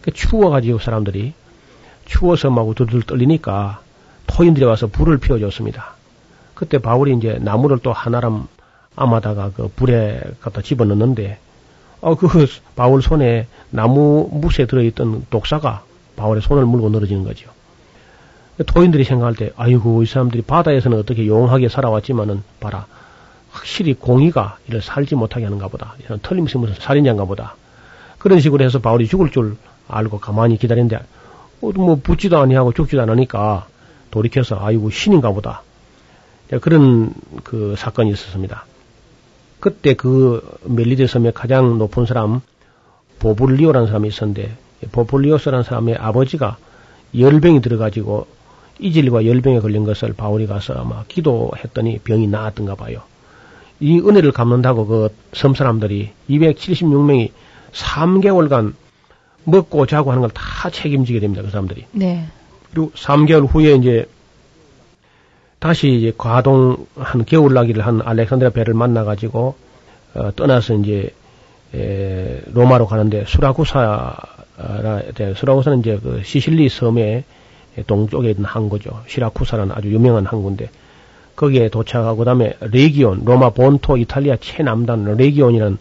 그 0.00 0.12
추워 0.12 0.50
가지고 0.50 0.78
사람들이 0.78 1.32
추워서 2.04 2.50
막 2.50 2.68
우둘둘 2.68 3.02
떨리니까 3.02 3.80
토인들이 4.26 4.64
와서 4.64 4.86
불을 4.86 5.18
피워줬습니다. 5.18 5.94
그때 6.54 6.78
바울이 6.78 7.16
이제 7.16 7.38
나무를 7.40 7.78
또 7.78 7.92
하나람 7.92 8.46
아마다가 8.94 9.50
그 9.56 9.68
불에 9.74 10.20
갖다 10.40 10.62
집어넣는데 10.62 11.38
어, 12.04 12.16
그 12.16 12.46
바울 12.76 13.00
손에 13.00 13.46
나무 13.70 14.28
묵에 14.30 14.66
들어있던 14.66 15.24
독사가 15.30 15.84
바울의 16.16 16.42
손을 16.42 16.66
물고 16.66 16.90
늘어지는 16.90 17.24
거죠. 17.24 17.48
토인들이 18.66 19.04
생각할 19.04 19.34
때, 19.34 19.52
아이고, 19.56 20.02
이 20.02 20.06
사람들이 20.06 20.42
바다에서는 20.42 20.98
어떻게 20.98 21.26
용하게 21.26 21.70
살아왔지만은, 21.70 22.42
봐라. 22.60 22.86
확실히 23.50 23.94
공의가 23.94 24.58
이를 24.68 24.82
살지 24.82 25.14
못하게 25.14 25.44
하는가 25.44 25.68
보다. 25.68 25.94
틀림없이 26.22 26.58
무슨 26.58 26.74
살인자인가 26.74 27.24
보다. 27.24 27.56
그런 28.18 28.38
식으로 28.38 28.62
해서 28.62 28.80
바울이 28.80 29.08
죽을 29.08 29.30
줄 29.30 29.56
알고 29.88 30.20
가만히 30.20 30.58
기다리는데, 30.58 30.96
어, 31.62 31.70
뭐, 31.74 31.96
붙지도 31.96 32.38
아니하고 32.38 32.74
죽지도 32.74 33.00
않으니까, 33.00 33.66
돌이켜서, 34.10 34.58
아이고, 34.60 34.90
신인가 34.90 35.30
보다. 35.30 35.62
그런 36.60 37.14
그 37.44 37.74
사건이 37.78 38.10
있었습니다. 38.10 38.66
그때 39.64 39.94
그 39.94 40.42
멜리데 40.64 41.06
섬의 41.06 41.32
가장 41.32 41.78
높은 41.78 42.04
사람 42.04 42.42
보블리오라는 43.18 43.86
사람이 43.86 44.08
있었는데 44.08 44.54
보블리오스라는 44.92 45.62
사람의 45.64 45.96
아버지가 45.96 46.58
열병이 47.18 47.62
들어가지고 47.62 48.26
이질과 48.78 49.24
열병에 49.24 49.60
걸린 49.60 49.84
것을 49.84 50.12
바울이 50.12 50.46
가서 50.46 50.74
아마 50.74 51.04
기도했더니 51.08 52.00
병이 52.00 52.26
나았던가 52.26 52.74
봐요. 52.74 53.00
이 53.80 53.98
은혜를 54.00 54.32
갚는다고 54.32 54.86
그 54.86 55.08
섬 55.32 55.54
사람들이 55.54 56.10
276명이 56.28 57.30
3개월간 57.72 58.74
먹고 59.44 59.86
자고 59.86 60.10
하는 60.10 60.20
걸 60.20 60.30
다 60.30 60.68
책임지게 60.68 61.20
됩니다. 61.20 61.42
그 61.42 61.48
사람들이. 61.50 61.86
네. 61.92 62.26
그리고 62.70 62.90
3개월 62.94 63.48
후에 63.48 63.76
이제 63.76 64.04
다시 65.64 65.94
이제 65.94 66.12
과동 66.18 66.86
한 66.94 67.24
겨울나기를 67.24 67.86
한 67.86 68.02
알렉산드라 68.04 68.50
배를 68.50 68.74
만나가지고 68.74 69.54
어, 70.12 70.30
떠나서 70.36 70.74
이제 70.74 71.08
에, 71.74 72.42
로마로 72.52 72.86
가는데 72.86 73.24
수라구사라 73.26 74.14
수라구사는 75.34 75.80
이제 75.80 75.98
그 76.02 76.20
시실리 76.22 76.68
섬의 76.68 77.24
동쪽에 77.86 78.32
있는 78.32 78.44
항구죠. 78.44 79.04
시라쿠사라는 79.06 79.74
아주 79.74 79.90
유명한 79.90 80.26
항구인데 80.26 80.68
거기에 81.34 81.70
도착하고 81.70 82.18
그다음에 82.18 82.58
레기온 82.60 83.22
로마 83.24 83.48
본토 83.48 83.96
이탈리아 83.96 84.36
최남단 84.38 85.16
레기온이라는 85.16 85.78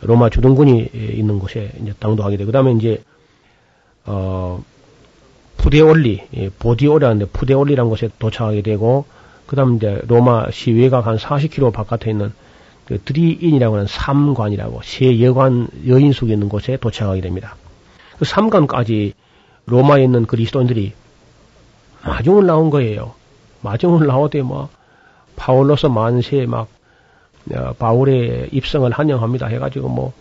로마 0.00 0.28
주둔군이 0.28 0.90
있는 0.92 1.38
곳에 1.38 1.70
이제 1.80 1.92
당도하게 2.00 2.36
되고 2.36 2.46
그다음에 2.46 2.72
이제 2.72 3.00
어 4.06 4.60
푸데올리 5.56 6.20
예, 6.36 6.48
보디오라는데 6.48 7.26
푸데올리라는 7.26 7.88
곳에 7.88 8.08
도착하게 8.18 8.62
되고 8.62 9.04
그다음 9.50 9.74
이제 9.74 10.00
로마 10.06 10.48
시외각 10.52 11.08
한 11.08 11.16
40km 11.16 11.72
바깥에 11.72 12.12
있는 12.12 12.32
그 12.84 13.00
드리인이라고 13.02 13.74
하는 13.74 13.86
삼관이라고 13.88 14.80
세 14.84 15.20
여관 15.20 15.66
여인숙이 15.88 16.32
있는 16.32 16.48
곳에 16.48 16.76
도착하게 16.76 17.20
됩니다. 17.20 17.56
그 18.20 18.24
삼관까지 18.24 19.12
로마에 19.66 20.04
있는 20.04 20.26
그리스도인들이 20.26 20.92
마중을 22.04 22.46
나온 22.46 22.70
거예요. 22.70 23.14
마중을 23.62 24.06
나오되 24.06 24.42
뭐 24.42 24.68
파울로서 25.34 25.88
만세 25.88 26.46
막 26.46 26.68
어, 27.52 27.72
바울의 27.76 28.50
입성을 28.52 28.88
환영합니다 28.88 29.48
해가지고 29.48 29.88
뭐 29.88 30.12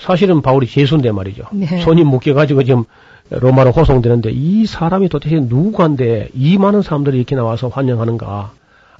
사실은 0.00 0.42
바울이 0.42 0.66
제수인데 0.66 1.12
말이죠. 1.12 1.44
네. 1.52 1.80
손이 1.82 2.02
묶여가지고 2.02 2.64
지금 2.64 2.86
로마로 3.30 3.72
호송되는데 3.72 4.30
이 4.30 4.66
사람이 4.66 5.08
도대체 5.08 5.40
누구한데 5.40 6.30
이 6.34 6.56
많은 6.56 6.82
사람들이 6.82 7.18
이렇게 7.18 7.36
나와서 7.36 7.68
환영하는가? 7.68 8.52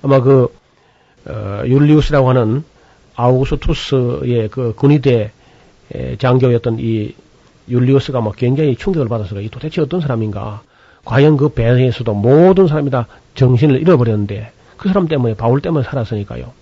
아마 0.02 0.20
그 0.20 0.54
어, 1.26 1.62
율리우스라고 1.64 2.28
하는 2.28 2.64
아우구스투스의 3.16 4.48
그 4.50 4.74
군의대 4.76 5.32
장교였던 6.18 6.78
이 6.78 7.14
율리우스가 7.68 8.20
막 8.20 8.36
굉장히 8.36 8.76
충격을 8.76 9.08
받아서 9.08 9.40
이 9.40 9.48
도대체 9.48 9.80
어떤 9.80 10.00
사람인가? 10.00 10.62
과연 11.04 11.36
그 11.36 11.48
배에서도 11.48 12.12
모든 12.12 12.68
사람이 12.68 12.90
다 12.90 13.06
정신을 13.34 13.80
잃어버렸는데 13.80 14.52
그 14.76 14.88
사람 14.88 15.08
때문에 15.08 15.34
바울 15.34 15.60
때문에 15.60 15.84
살았으니까요. 15.84 16.52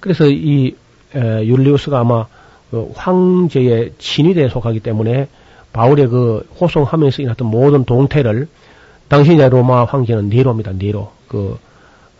그래서 0.00 0.26
이 0.28 0.74
에, 1.14 1.46
율리우스가 1.46 1.98
아마 1.98 2.26
그 2.70 2.92
황제의 2.94 3.94
친위대에 3.98 4.48
속하기 4.48 4.80
때문에 4.80 5.28
바울의 5.72 6.08
그 6.08 6.48
호송하면서 6.60 7.22
일어났던 7.22 7.48
모든 7.48 7.84
동태를 7.84 8.48
이 9.12 9.48
로마 9.48 9.84
황제는 9.84 10.28
네로입니다. 10.28 10.72
네로. 10.72 11.10
그 11.28 11.58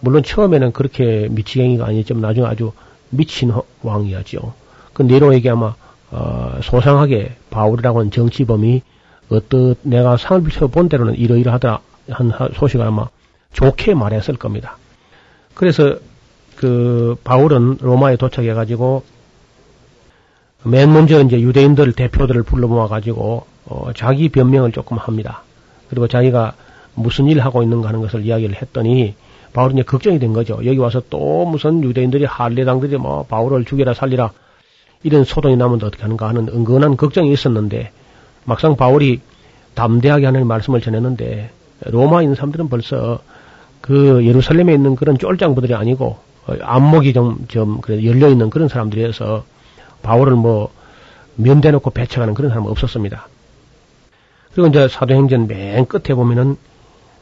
물론 0.00 0.22
처음에는 0.22 0.72
그렇게 0.72 1.28
미치갱이가 1.30 1.86
아니었지만 1.86 2.22
나중에 2.22 2.46
아주 2.46 2.72
미친 3.10 3.52
왕이었죠. 3.82 4.54
그 4.92 5.02
네로에게 5.02 5.50
아마 5.50 5.74
어, 6.10 6.58
소상하게 6.62 7.36
바울이라고 7.50 8.00
하는 8.00 8.10
정치범이 8.10 8.82
어떤 9.30 9.76
내가 9.82 10.16
상을 10.16 10.42
비춰본 10.42 10.88
대로는 10.88 11.14
이러이러하다 11.14 11.80
한 12.10 12.32
소식을 12.54 12.84
아마 12.84 13.06
좋게 13.52 13.94
말했을 13.94 14.36
겁니다. 14.36 14.76
그래서 15.54 15.96
그 16.56 17.16
바울은 17.22 17.78
로마에 17.80 18.16
도착해 18.16 18.52
가지고 18.54 19.04
맨 20.62 20.92
먼저 20.92 21.22
이제 21.22 21.40
유대인들 21.40 21.92
대표들을 21.92 22.42
불러 22.42 22.68
모아 22.68 22.86
가지고 22.86 23.46
어, 23.66 23.90
자기 23.94 24.28
변명을 24.28 24.72
조금 24.72 24.98
합니다. 24.98 25.42
그리고 25.88 26.06
자기가 26.06 26.54
무슨 26.94 27.28
일 27.28 27.40
하고 27.40 27.62
있는가 27.62 27.88
하는 27.88 28.00
것을 28.00 28.24
이야기를 28.24 28.56
했더니 28.60 29.14
바울이 29.52 29.74
이제 29.74 29.82
걱정이 29.82 30.18
된 30.18 30.32
거죠. 30.32 30.60
여기 30.64 30.78
와서 30.78 31.02
또 31.10 31.46
무슨 31.46 31.82
유대인들이 31.82 32.24
할례당들이 32.24 32.96
뭐 32.98 33.24
바울을 33.24 33.64
죽여라 33.64 33.94
살리라 33.94 34.32
이런 35.02 35.24
소동이 35.24 35.56
나면 35.56 35.82
어떻게 35.82 36.02
하는가 36.02 36.28
하는 36.28 36.48
은근한 36.48 36.96
걱정이 36.96 37.32
있었는데 37.32 37.90
막상 38.44 38.76
바울이 38.76 39.20
담대하게 39.74 40.26
하는 40.26 40.46
말씀을 40.46 40.80
전했는데 40.80 41.50
있는 41.86 42.34
사람들은 42.34 42.68
벌써 42.68 43.20
그 43.80 44.24
예루살렘에 44.26 44.74
있는 44.74 44.94
그런 44.94 45.16
쫄장부들이 45.16 45.74
아니고 45.74 46.18
안목이 46.60 47.12
좀, 47.12 47.46
좀 47.48 47.80
열려 47.88 48.28
있는 48.28 48.50
그런 48.50 48.68
사람들이어서 48.68 49.44
바울을 50.02 50.34
뭐 50.34 50.72
면대놓고 51.36 51.90
배척하는 51.90 52.34
그런 52.34 52.50
사람은 52.50 52.70
없었습니다. 52.70 53.28
그리고 54.52 54.68
이제 54.68 54.88
사도행전 54.88 55.46
맨 55.46 55.86
끝에 55.86 56.14
보면은 56.14 56.56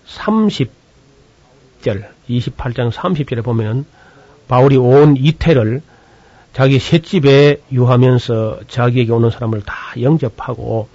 30절, 0.07 0.71
28장 2.29 2.91
30절에 2.91 3.45
보면은 3.45 3.85
바울이 4.49 4.77
온 4.77 5.17
이태를 5.17 5.83
자기 6.55 6.79
셋집에 6.79 7.61
유하면서 7.71 8.61
자기에게 8.69 9.13
오는 9.13 9.31
사람을 9.31 9.63
다 9.63 9.75
영접하고 10.01 10.89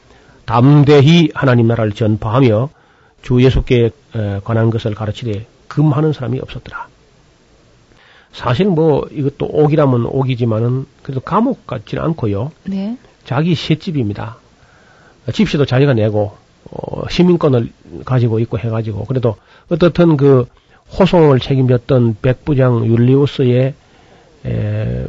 담대히 0.45 1.29
하나님 1.33 1.67
나라를 1.67 1.91
전파하며 1.93 2.69
주 3.21 3.41
예수께 3.41 3.91
관한 4.43 4.71
것을 4.71 4.95
가르치되 4.95 5.45
금하는 5.67 6.11
사람이 6.11 6.39
없었더라. 6.39 6.87
사실 8.33 8.65
뭐 8.65 9.07
이것도 9.11 9.45
옥이라면 9.45 10.05
옥이지만은 10.07 10.85
그래도 11.03 11.21
감옥 11.21 11.65
같지는 11.67 12.03
않고요. 12.03 12.51
네. 12.65 12.97
자기 13.23 13.55
셋집입니다. 13.55 14.37
집시도 15.31 15.65
자기가 15.65 15.93
내고 15.93 16.35
어, 16.71 17.07
시민권을 17.09 17.71
가지고 18.03 18.39
있고 18.39 18.57
해가지고 18.57 19.05
그래도 19.05 19.35
어떻든 19.69 20.17
그 20.17 20.47
호송을 20.99 21.39
책임졌던 21.39 22.17
백부장 22.21 22.85
율리우스의 22.85 23.73
에, 24.45 25.07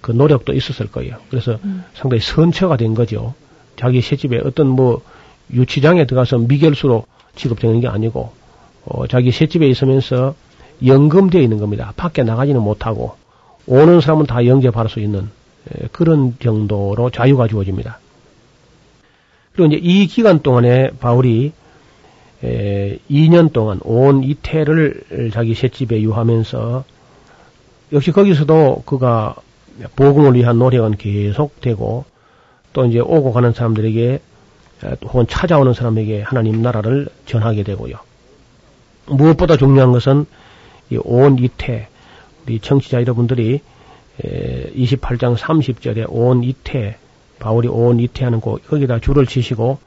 그 0.00 0.12
노력도 0.12 0.52
있었을 0.52 0.90
거예요. 0.90 1.16
그래서 1.30 1.58
음. 1.64 1.84
상당히 1.94 2.20
선처가 2.20 2.76
된 2.76 2.94
거죠. 2.94 3.34
자기 3.76 4.00
새집에 4.02 4.40
어떤 4.44 4.68
뭐 4.68 5.02
유치장에 5.52 6.06
들어가서 6.06 6.38
미결수로 6.38 7.06
취급되는 7.36 7.80
게 7.80 7.88
아니고 7.88 8.32
어, 8.84 9.06
자기 9.06 9.30
새집에 9.30 9.66
있으면서 9.68 10.34
연금되어 10.84 11.40
있는 11.40 11.58
겁니다. 11.58 11.92
밖에 11.96 12.22
나가지는 12.22 12.60
못하고 12.60 13.16
오는 13.66 14.00
사람은 14.00 14.26
다 14.26 14.46
영접할 14.46 14.88
수 14.88 15.00
있는 15.00 15.30
에, 15.70 15.88
그런 15.92 16.36
정도로 16.40 17.10
자유가 17.10 17.48
주어집니다. 17.48 17.98
그리고 19.52 19.72
이제 19.72 19.80
이 19.82 20.06
기간 20.06 20.40
동안에 20.40 20.90
바울이 21.00 21.52
에, 22.42 22.98
2년 23.10 23.52
동안 23.52 23.80
온 23.82 24.22
이태를 24.22 25.30
자기 25.32 25.54
새집에 25.54 26.02
유하면서 26.02 26.84
역시 27.92 28.10
거기서도 28.12 28.82
그가 28.84 29.36
복음을 29.96 30.34
위한 30.34 30.58
노력은 30.58 30.96
계속되고 30.96 32.04
또 32.72 32.84
이제 32.86 32.98
오고 32.98 33.32
가는 33.32 33.52
사람들에게 33.52 34.20
혹은 35.04 35.26
찾아오는 35.28 35.72
사람에게 35.72 36.22
하나님 36.22 36.60
나라를 36.60 37.08
전하게 37.26 37.62
되고요. 37.62 37.96
무엇보다 39.06 39.56
중요한 39.56 39.92
것은 39.92 40.22
이 40.22 40.26
온 41.02 41.38
이태 41.38 41.88
우리 42.44 42.58
청취자 42.60 43.00
여러분들이 43.00 43.60
28장 44.22 45.36
30절에 45.36 46.06
온 46.08 46.44
이태 46.44 46.96
바울이 47.38 47.68
온 47.68 48.00
이태하는 48.00 48.40
거 48.40 48.58
거기다 48.66 49.00
줄을 49.00 49.26
치시고 49.26 49.78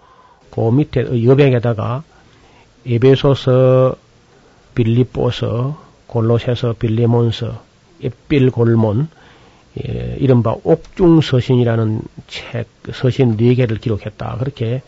그 0.51 0.71
밑에 0.71 1.23
여백에다가 1.23 2.03
에베소서 2.85 3.95
빌립보서 4.75 5.81
골로새서 6.07 6.73
빌레몬서 6.73 7.61
에필골몬 8.03 9.09
예, 9.85 10.15
이른바 10.19 10.55
옥중서신이라는 10.63 12.01
책, 12.27 12.67
서신 12.93 13.37
네 13.37 13.53
개를 13.53 13.77
기록했다. 13.77 14.37
그렇게 14.39 14.81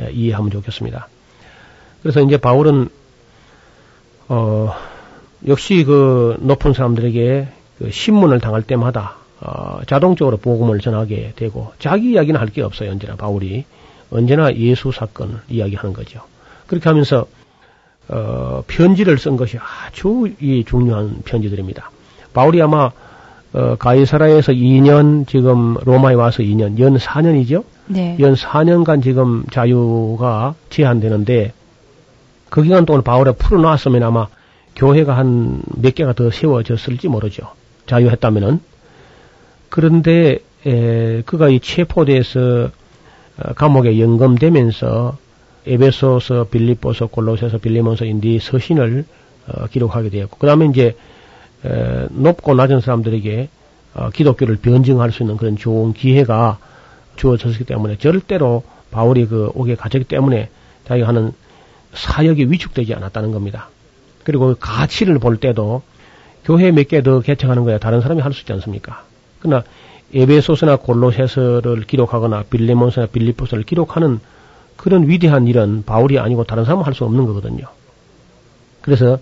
예, 0.00 0.10
이해하면 0.10 0.50
좋겠습니다. 0.50 1.08
그래서 2.02 2.22
이제 2.22 2.38
바울은, 2.38 2.88
어, 4.28 4.72
역시 5.46 5.84
그 5.84 6.36
높은 6.40 6.72
사람들에게 6.72 7.48
그 7.78 7.90
신문을 7.90 8.40
당할 8.40 8.62
때마다, 8.62 9.16
어, 9.40 9.80
자동적으로 9.86 10.36
복음을 10.36 10.78
전하게 10.80 11.32
되고, 11.36 11.72
자기 11.78 12.12
이야기는 12.12 12.38
할 12.38 12.48
게 12.48 12.62
없어요. 12.62 12.90
언제나 12.90 13.16
바울이. 13.16 13.64
언제나 14.10 14.54
예수 14.54 14.92
사건을 14.92 15.40
이야기하는 15.48 15.92
거죠. 15.94 16.20
그렇게 16.66 16.88
하면서, 16.88 17.26
어, 18.08 18.62
편지를 18.66 19.18
쓴 19.18 19.36
것이 19.36 19.58
아주 19.58 20.30
이 20.40 20.64
중요한 20.64 21.22
편지들입니다. 21.24 21.90
바울이 22.34 22.60
아마 22.62 22.90
어, 23.54 23.76
가이사라에서 23.78 24.52
2년 24.52 25.26
지금 25.28 25.74
로마에 25.84 26.14
와서 26.14 26.42
2년 26.42 26.78
연 26.78 26.96
4년이죠. 26.96 27.64
네. 27.86 28.16
연 28.20 28.34
4년간 28.34 29.02
지금 29.02 29.44
자유가 29.50 30.54
제한되는데 30.70 31.52
그 32.48 32.62
기간 32.62 32.86
동안 32.86 33.02
바울에 33.02 33.32
풀어놨으면 33.32 34.02
아마 34.02 34.26
교회가 34.76 35.16
한 35.16 35.62
몇 35.76 35.94
개가 35.94 36.12
더 36.14 36.30
세워졌을지 36.30 37.08
모르죠. 37.08 37.48
자유했다면은. 37.86 38.60
그런데 39.68 40.38
에, 40.66 41.22
그가 41.22 41.48
이 41.48 41.60
체포돼서 41.60 42.70
어, 43.38 43.52
감옥에 43.54 43.98
연금되면서 43.98 45.18
에베소서, 45.66 46.48
빌립보서, 46.50 47.06
골로새서, 47.06 47.58
빌리몬서 47.58 48.04
인디 48.04 48.38
서신을 48.38 49.04
어, 49.48 49.66
기록하게 49.66 50.10
되었고 50.10 50.36
그 50.38 50.46
다음에 50.46 50.66
이제 50.66 50.94
에, 51.64 52.06
높고 52.10 52.54
낮은 52.54 52.80
사람들에게 52.80 53.48
어, 53.94 54.10
기독교를 54.10 54.56
변증할 54.56 55.10
수 55.10 55.22
있는 55.22 55.36
그런 55.36 55.56
좋은 55.56 55.92
기회가 55.92 56.58
주어졌기 57.16 57.64
때문에 57.64 57.98
절대로 57.98 58.62
바울이 58.90 59.26
그 59.26 59.50
옥에 59.54 59.74
갇혔기 59.74 60.04
때문에 60.04 60.48
자기가 60.86 61.08
하는 61.08 61.32
사역이 61.94 62.50
위축되지 62.50 62.94
않았다는 62.94 63.32
겁니다. 63.32 63.68
그리고 64.24 64.46
그 64.48 64.56
가치를 64.58 65.18
볼 65.18 65.36
때도 65.38 65.82
교회 66.44 66.70
몇 66.72 66.88
개 66.88 67.02
더 67.02 67.20
개척하는 67.20 67.64
거야 67.64 67.78
다른 67.78 68.00
사람이 68.00 68.20
할 68.20 68.32
수 68.32 68.40
있지 68.42 68.52
않습니까? 68.52 69.04
그러나 69.40 69.64
에베소서나 70.14 70.76
골로새서를 70.76 71.82
기록하거나 71.82 72.44
빌레몬서나 72.50 73.06
빌리포서를 73.06 73.64
기록하는 73.64 74.20
그런 74.76 75.08
위대한 75.08 75.46
일은 75.46 75.84
바울이 75.84 76.18
아니고 76.18 76.44
다른 76.44 76.64
사람은 76.64 76.84
할 76.84 76.94
수 76.94 77.04
없는 77.04 77.26
거거든요. 77.26 77.64
그래서 78.82 79.18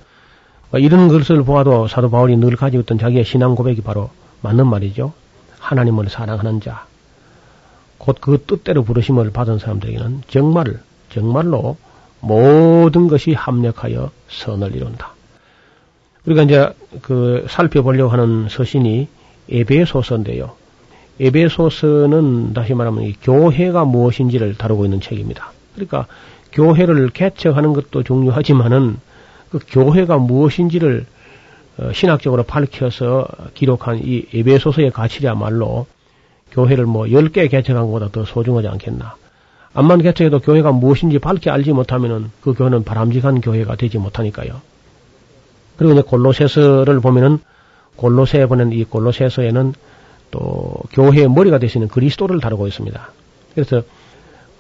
이런 0.75 1.09
것을 1.09 1.43
보아도 1.43 1.89
사도 1.89 2.11
바울이 2.11 2.37
늘 2.37 2.57
가지고 2.57 2.83
있던 2.83 2.99
자기의 2.99 3.25
신앙 3.25 3.55
고백이 3.55 3.83
바로 3.83 4.11
맞는 4.43 4.67
말이죠. 4.67 5.13
하나님을 5.59 6.09
사랑하는 6.09 6.61
자. 6.61 6.87
곧 7.99 8.21
그 8.21 8.43
뜻대로 8.47 8.83
부르심을 8.83 9.31
받은 9.31 9.59
사람들에게는 9.59 10.23
정말, 10.29 10.81
정말로 11.13 11.77
모든 12.21 13.09
것이 13.09 13.33
합력하여 13.33 14.11
선을 14.29 14.75
이룬다. 14.77 15.15
우리가 16.27 16.43
이제 16.43 16.73
그 17.03 17.47
살펴보려고 17.49 18.11
하는 18.11 18.49
서신이 18.49 19.09
에베소서인데요. 19.51 20.53
에베소서는 21.19 22.53
다시 22.55 22.75
말하면 22.75 23.13
교회가 23.23 23.85
무엇인지를 23.85 24.57
다루고 24.57 24.85
있는 24.85 25.01
책입니다. 25.01 25.53
그러니까 25.75 26.07
교회를 26.53 27.11
개척하는 27.11 27.73
것도 27.73 28.03
중요하지만은 28.03 28.99
그 29.51 29.59
교회가 29.69 30.19
무엇인지를 30.19 31.07
어, 31.79 31.93
신학적으로 31.93 32.43
밝혀서 32.43 33.27
기록한 33.55 34.01
이 34.03 34.27
에베소서의 34.35 34.91
가치야말로 34.91 35.87
교회를 36.53 36.85
뭐 36.85 37.07
10개 37.07 37.51
개척한 37.51 37.87
것보다 37.87 38.09
더 38.09 38.25
소중하지 38.25 38.69
않겠나. 38.69 39.17
암만 39.73 40.03
개척해도 40.03 40.41
교회가 40.41 40.73
무엇인지 40.73 41.19
밝게 41.19 41.51
알지 41.51 41.73
못하면은 41.73 42.31
그 42.41 42.55
교회는 42.55 42.85
바람직한 42.85 43.41
교회가 43.41 43.77
되지 43.77 43.99
못하니까요. 43.99 44.61
그리고 45.77 45.93
이제 45.93 46.03
골로새서를 46.03 47.01
보면은 47.01 47.39
골로새에 47.97 48.47
보낸 48.47 48.73
이 48.73 48.85
골로새서에는 48.85 49.75
또 50.31 50.75
교회의 50.93 51.29
머리가 51.29 51.59
되시는 51.59 51.89
그리스도를 51.89 52.41
다루고 52.41 52.67
있습니다. 52.67 53.13
그래서 53.55 53.83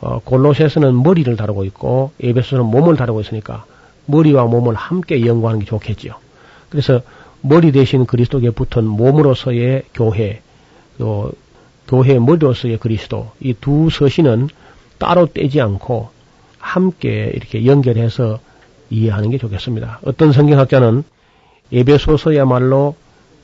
어, 0.01 0.21
골로새서는 0.25 1.03
머리를 1.03 1.37
다루고 1.37 1.65
있고 1.65 2.13
에베소는 2.21 2.65
몸을 2.67 2.97
다루고 2.97 3.21
있으니까 3.21 3.65
머리와 4.07 4.45
몸을 4.45 4.75
함께 4.75 5.25
연구하는 5.27 5.61
게 5.61 5.67
좋겠죠. 5.67 6.15
그래서 6.71 7.03
머리 7.43 7.73
대신 7.73 8.07
그리스도에 8.07 8.51
붙은 8.51 8.87
몸으로서의 8.87 9.85
교회, 9.95 10.41
또 10.99 11.33
교회 11.89 12.19
머리로서의 12.19 12.79
그리스도 12.79 13.31
이 13.41 13.55
두 13.55 13.91
서신은 13.91 14.49
따로 15.01 15.27
떼지 15.27 15.61
않고 15.61 16.11
함께 16.59 17.33
이렇게 17.35 17.65
연결해서 17.65 18.39
이해하는 18.91 19.31
게 19.31 19.39
좋겠습니다. 19.39 20.01
어떤 20.05 20.31
성경학자는 20.31 21.03
에베소서야말로 21.73 22.95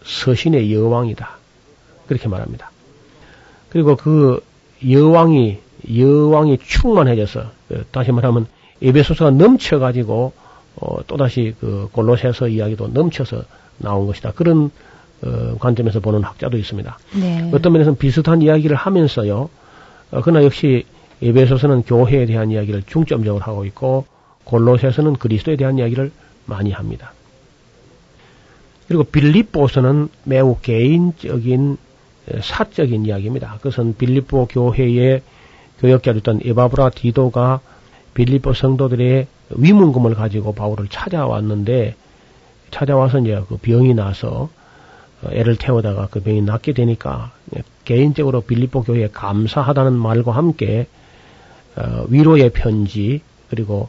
서신의 0.04 0.72
여왕이다. 0.72 1.30
그렇게 2.06 2.28
말합니다. 2.28 2.70
그리고 3.70 3.96
그 3.96 4.40
여왕이 4.88 5.58
여왕이 5.96 6.58
충만해져서 6.58 7.44
다시 7.90 8.12
말하면 8.12 8.46
에베소서가 8.82 9.30
넘쳐가지고 9.30 10.32
어, 10.76 10.96
또다시 11.06 11.54
그 11.58 11.88
골로새서 11.92 12.48
이야기도 12.48 12.88
넘쳐서 12.88 13.42
나온 13.78 14.06
것이다. 14.06 14.32
그런 14.32 14.70
어, 15.22 15.56
관점에서 15.58 16.00
보는 16.00 16.22
학자도 16.22 16.58
있습니다. 16.58 16.98
네. 17.18 17.50
어떤 17.54 17.72
면에서는 17.72 17.96
비슷한 17.96 18.42
이야기를 18.42 18.76
하면서요. 18.76 19.48
어, 20.10 20.20
그러나 20.22 20.44
역시 20.44 20.84
에베소서는 21.22 21.82
교회에 21.82 22.26
대한 22.26 22.50
이야기를 22.50 22.84
중점적으로 22.86 23.42
하고 23.42 23.64
있고 23.64 24.06
골로새서는 24.44 25.14
그리스도에 25.14 25.56
대한 25.56 25.78
이야기를 25.78 26.12
많이 26.44 26.72
합니다. 26.72 27.12
그리고 28.86 29.04
빌립보서는 29.04 30.08
매우 30.24 30.56
개인적인 30.60 31.78
사적인 32.40 33.06
이야기입니다. 33.06 33.54
그것은 33.58 33.96
빌립보 33.96 34.46
교회의 34.46 35.22
교역자였던 35.80 36.40
에바브라 36.44 36.90
디도가 36.90 37.60
빌립보 38.14 38.54
성도들의 38.54 39.26
위문금을 39.50 40.14
가지고 40.14 40.52
바울을 40.52 40.88
찾아왔는데 40.88 41.94
찾아와서 42.70 43.20
이제 43.20 43.40
그 43.48 43.56
병이 43.58 43.94
나서 43.94 44.48
어, 45.22 45.28
애를 45.30 45.56
태우다가 45.56 46.08
그 46.10 46.20
병이 46.20 46.42
낫게 46.42 46.72
되니까 46.72 47.32
개인적으로 47.84 48.40
빌립보 48.40 48.82
교회에 48.82 49.08
감사하다는 49.12 49.92
말과 49.94 50.32
함께 50.32 50.80
어, 50.80 51.05
위로의 52.08 52.50
편지 52.50 53.20
그리고 53.50 53.88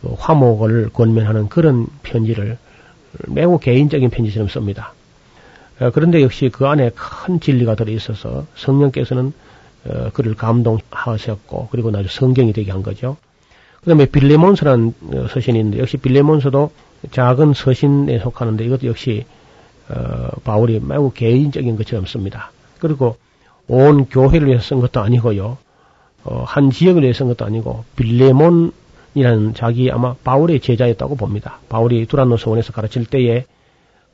그 0.00 0.14
화목을 0.18 0.90
권면하는 0.92 1.48
그런 1.48 1.86
편지를 2.02 2.58
매우 3.26 3.58
개인적인 3.58 4.10
편지처럼 4.10 4.48
씁니다. 4.48 4.94
어, 5.80 5.90
그런데 5.90 6.22
역시 6.22 6.50
그 6.52 6.66
안에 6.66 6.90
큰 6.94 7.40
진리가 7.40 7.74
들어 7.74 7.92
있어서 7.92 8.46
성령께서는 8.56 9.32
그를 10.12 10.34
감동하셨고 10.34 11.68
그리고 11.70 11.90
나중에 11.90 12.08
성경이 12.08 12.52
되게 12.52 12.70
한 12.70 12.82
거죠. 12.82 13.16
그 13.80 13.86
다음에 13.86 14.04
빌레몬서라는 14.04 14.92
서신이 15.30 15.58
있는데 15.58 15.78
역시 15.78 15.96
빌레몬서도 15.96 16.70
작은 17.10 17.54
서신에 17.54 18.18
속하는데 18.18 18.62
이것도 18.64 18.86
역시 18.86 19.24
어, 19.88 20.28
바울이 20.44 20.80
매우 20.80 21.10
개인적인 21.10 21.76
것처럼 21.76 22.06
씁니다. 22.06 22.52
그리고 22.78 23.16
온 23.66 24.06
교회를 24.06 24.48
위해서 24.48 24.62
쓴 24.62 24.80
것도 24.80 25.00
아니고요. 25.00 25.58
어, 26.24 26.44
한 26.46 26.70
지역을 26.70 27.02
위해서 27.02 27.18
쓴 27.18 27.28
것도 27.28 27.44
아니고 27.44 27.84
빌레몬이라는 27.96 29.54
자기 29.54 29.90
아마 29.90 30.14
바울의 30.24 30.60
제자였다고 30.60 31.16
봅니다. 31.16 31.58
바울이 31.68 32.06
두란노 32.06 32.36
서원에서 32.36 32.72
가르칠 32.72 33.06
때에 33.06 33.44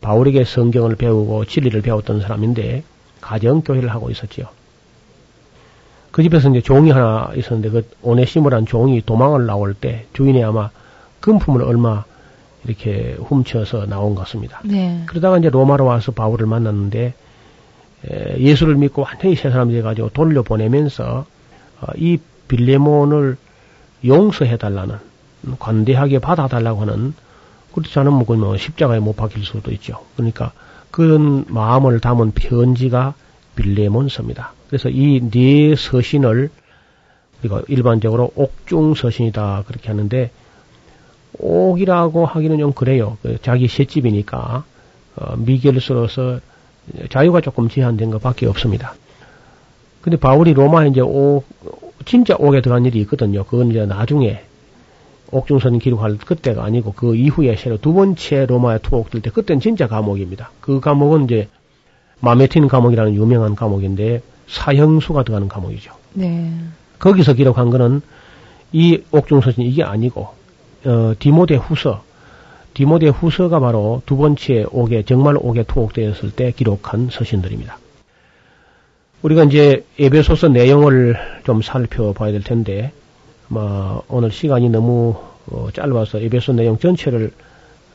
바울에게 0.01 0.45
성경을 0.45 0.97
배우고 0.97 1.47
진리를 1.47 1.81
배웠던 1.83 2.21
사람인데 2.21 2.85
가정 3.21 3.63
교회를 3.63 3.89
하고 3.91 4.11
있었지요. 4.11 4.47
그 6.13 6.23
집에서 6.23 6.49
이제 6.51 6.63
종이 6.63 6.91
하나 6.91 7.31
있었는데 7.37 7.71
그 7.71 7.89
오네시모란 8.03 8.67
종이 8.67 9.03
도망을 9.05 9.47
나올 9.47 9.75
때 9.75 10.07
주인이 10.13 10.43
아마 10.45 10.71
금품을 11.21 11.63
얼마 11.63 12.05
이렇게 12.65 13.17
훔쳐서 13.19 13.87
나온 13.87 14.15
것 14.15 14.23
같습니다. 14.23 14.61
네. 14.65 15.03
그러다가 15.07 15.39
이제 15.39 15.51
로마로 15.51 15.85
와서 15.85 16.13
바울을 16.13 16.47
만났는데 16.47 17.15
에, 18.09 18.39
예수를 18.39 18.77
믿고 18.77 19.03
완전히 19.03 19.35
새 19.37 19.51
사람 19.51 19.71
돼가지고 19.71 20.11
돌려보내면서 20.11 21.05
어, 21.05 21.36
이 21.97 22.19
빌레몬을 22.49 23.37
용서해달라는 24.05 24.97
관대하게 25.59 26.19
받아달라고 26.19 26.83
하는 26.83 27.15
그렇지 27.75 27.99
않으면 27.99 28.25
뭐 28.27 28.57
십자가에 28.57 29.01
못 29.01 29.17
박힐 29.17 29.45
수도 29.45 29.71
있죠. 29.73 30.01
그러니까 30.17 30.53
그런 30.91 31.45
마음을 31.49 32.01
담은 32.01 32.33
편지가 32.33 33.15
빌레몬서입니다. 33.55 34.53
그래서 34.69 34.89
이 34.89 35.21
네 35.31 35.75
서신을 35.77 36.51
우리가 37.41 37.63
일반적으로 37.69 38.31
옥중 38.35 38.95
서신이다 38.95 39.65
그렇게 39.67 39.89
하는데 39.89 40.31
옥이라고 41.39 42.27
하기는 42.27 42.59
좀 42.59 42.73
그래요. 42.73 43.19
그 43.23 43.39
자기 43.43 43.69
셋집이니까 43.69 44.65
어, 45.17 45.37
미결서로서 45.37 46.41
자유가 47.11 47.41
조금 47.41 47.69
제한된 47.69 48.11
것밖에 48.11 48.47
없습니다. 48.47 48.95
근데 50.07 50.17
바울이 50.19 50.55
로마에 50.55 50.87
이제 50.87 51.01
옥 51.01 51.45
진짜 52.05 52.37
옥에 52.39 52.61
들어간 52.61 52.85
일이 52.85 53.01
있거든요. 53.01 53.43
그건 53.43 53.73
이제 53.73 53.85
나중에 53.87 54.41
옥중선 55.33 55.81
기록할 55.81 56.17
그때가 56.19 56.63
아니고 56.63 56.93
그 56.93 57.17
이후에 57.17 57.57
새로 57.57 57.77
두 57.77 57.93
번째 57.93 58.47
로마에 58.47 58.79
투옥 58.79 59.11
될 59.11 59.21
때 59.21 59.31
그때는 59.31 59.59
진짜 59.59 59.89
감옥입니다. 59.89 60.53
그 60.61 60.79
감옥은 60.79 61.25
이제 61.25 61.49
마메틴 62.21 62.69
감옥이라는 62.69 63.17
유명한 63.17 63.57
감옥인데 63.57 64.23
사형수가 64.47 65.25
들어가는 65.25 65.49
감옥이죠. 65.49 65.93
네. 66.15 66.53
거기서 67.01 67.33
기록한 67.33 67.71
거는 67.71 68.01
이 68.71 69.03
옥중서신 69.11 69.65
이게 69.65 69.83
아니고 69.83 70.29
어, 70.85 71.15
디모데 71.19 71.57
후서 71.57 72.05
디모데 72.75 73.09
후서가 73.09 73.59
바로 73.59 74.03
두 74.07 74.17
번째 74.17 74.67
옥에 74.71 75.03
정말 75.03 75.37
옥에 75.37 75.65
투옥되었을 75.65 76.31
때 76.31 76.53
기록한 76.53 77.09
서신들입니다. 77.11 77.79
우리가 79.27 79.43
이제 79.43 79.85
예배소서 79.99 80.49
내용을 80.49 81.17
좀 81.45 81.61
살펴봐야 81.61 82.31
될 82.31 82.45
텐데 82.45 82.93
뭐 83.49 84.05
오늘 84.07 84.31
시간이 84.31 84.71
너무 84.71 85.17
어, 85.51 85.69
짧아서 85.73 86.21
에베소 86.21 86.53
내용 86.53 86.79
전체를 86.79 87.33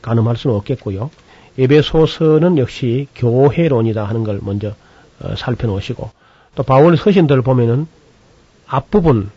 가늠할 0.02 0.36
수는 0.36 0.58
없겠고요. 0.58 1.10
에베소서는 1.58 2.58
역시 2.58 3.08
교회론이다 3.16 4.04
하는 4.04 4.26
걸 4.26 4.40
먼저 4.42 4.74
어, 5.22 5.36
살펴놓으시고 5.38 6.10
또 6.56 6.64
바울 6.64 6.98
서신들을 6.98 7.42
보면은 7.44 7.88
앞부분 8.68 9.30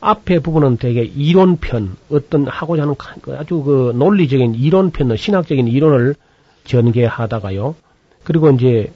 앞에 0.00 0.40
부분은 0.40 0.78
되게 0.78 1.04
이론편 1.04 1.96
어떤 2.10 2.48
하고자 2.48 2.82
하는 2.82 2.96
그 3.22 3.36
아주 3.36 3.62
그 3.62 3.92
논리적인 3.94 4.56
이론편 4.56 5.16
신학적인 5.16 5.68
이론을 5.68 6.16
전개하다가요. 6.64 7.76
그리고 8.24 8.50
이제 8.50 8.92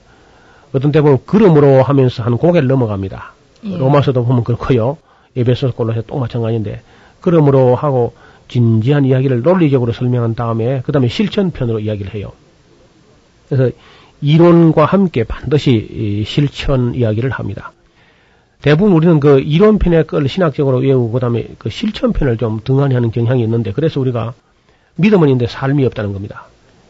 어떤 0.73 0.91
때 0.91 1.01
보면 1.01 1.19
그름으로 1.25 1.83
하면서 1.83 2.23
한 2.23 2.37
고개를 2.37 2.67
넘어갑니다. 2.67 3.33
예. 3.65 3.77
로마서도 3.77 4.25
보면 4.25 4.43
그렇고요. 4.43 4.97
에베소서 5.35 5.73
골로새 5.73 6.03
또 6.07 6.19
마찬가지인데 6.19 6.81
그러므로 7.21 7.75
하고 7.75 8.13
진지한 8.47 9.05
이야기를 9.05 9.41
논리적으로 9.41 9.93
설명한 9.93 10.35
다음에 10.35 10.81
그 10.85 10.91
다음에 10.91 11.07
실천편으로 11.07 11.79
이야기를 11.79 12.13
해요. 12.13 12.31
그래서 13.49 13.75
이론과 14.21 14.85
함께 14.85 15.23
반드시 15.23 16.23
실천 16.27 16.95
이야기를 16.95 17.29
합니다. 17.29 17.71
대부분 18.61 18.93
우리는 18.93 19.19
그 19.19 19.39
이론편의 19.39 20.07
걸 20.07 20.27
신학적으로 20.29 20.77
외우고 20.77 21.11
그다음에 21.11 21.47
그 21.57 21.69
실천편을 21.69 22.37
좀 22.37 22.61
등한히 22.63 22.93
하는 22.95 23.11
경향이 23.11 23.43
있는데 23.43 23.73
그래서 23.73 23.99
우리가 23.99 24.33
믿음은 24.95 25.27
있는데 25.27 25.47
삶이 25.47 25.85
없다는 25.85 26.13
겁니다. 26.13 26.45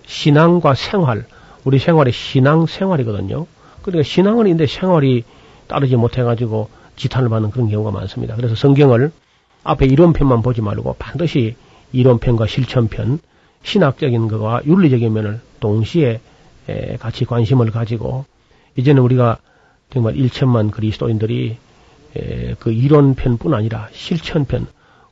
신앙과 0.05 0.75
생활, 0.75 1.25
우리 1.63 1.79
생활이 1.79 2.11
신앙 2.11 2.65
생활이거든요. 2.65 3.47
그러니까 3.83 4.03
신앙은 4.03 4.47
있는데 4.47 4.65
생활이 4.65 5.23
따르지 5.67 5.95
못해가지고 5.95 6.69
지탄을 6.95 7.29
받는 7.29 7.51
그런 7.51 7.69
경우가 7.69 7.91
많습니다. 7.91 8.35
그래서 8.35 8.55
성경을 8.55 9.11
앞에 9.63 9.85
이론편만 9.85 10.41
보지 10.41 10.61
말고 10.61 10.95
반드시 10.97 11.55
이론편과 11.91 12.47
실천편, 12.47 13.19
신학적인 13.63 14.27
것과 14.27 14.61
윤리적인 14.65 15.13
면을 15.13 15.39
동시에 15.59 16.19
같이 16.99 17.25
관심을 17.25 17.71
가지고 17.71 18.25
이제는 18.75 19.01
우리가 19.03 19.37
정말 19.89 20.15
1천만 20.15 20.71
그리스도인들이 20.71 21.57
그 22.59 22.71
이론편뿐 22.71 23.53
아니라 23.53 23.89
실천편, 23.91 24.67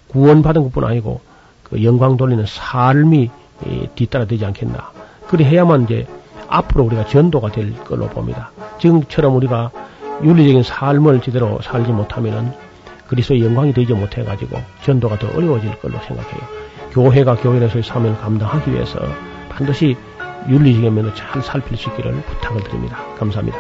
구원받은 0.08 0.64
것뿐 0.64 0.84
아니고 0.84 1.22
그 1.64 1.84
영광 1.84 2.18
돌리는 2.18 2.46
삶이 2.46 3.30
뒤따라 3.96 4.26
되지 4.26 4.46
않겠나. 4.46 4.92
그리 5.28 5.46
해야만 5.46 5.84
이제 5.84 6.08
앞으로 6.52 6.84
우리가 6.84 7.06
전도가 7.06 7.52
될 7.52 7.74
걸로 7.84 8.08
봅니다. 8.08 8.52
지금처럼 8.80 9.36
우리가 9.36 9.72
윤리적인 10.24 10.64
삶을 10.64 11.22
제대로 11.22 11.60
살지 11.62 11.92
못하면은 11.92 12.52
그리스도의 13.08 13.44
영광이 13.44 13.74
되지 13.74 13.94
못해 13.94 14.24
가지고 14.24 14.60
전도가 14.84 15.18
더 15.18 15.28
어려워질 15.30 15.80
걸로 15.80 15.98
생각해요. 16.00 16.42
교회가 16.92 17.36
교회에서의 17.38 17.84
사명을 17.84 18.18
감당하기 18.20 18.72
위해서 18.72 19.00
반드시 19.50 19.96
윤리적인 20.50 20.94
면을 20.94 21.16
잘 21.16 21.42
살필 21.42 21.78
수 21.78 21.90
있기를 21.90 22.14
부탁을 22.22 22.64
드립니다. 22.64 22.98
감사합니다. 23.18 23.58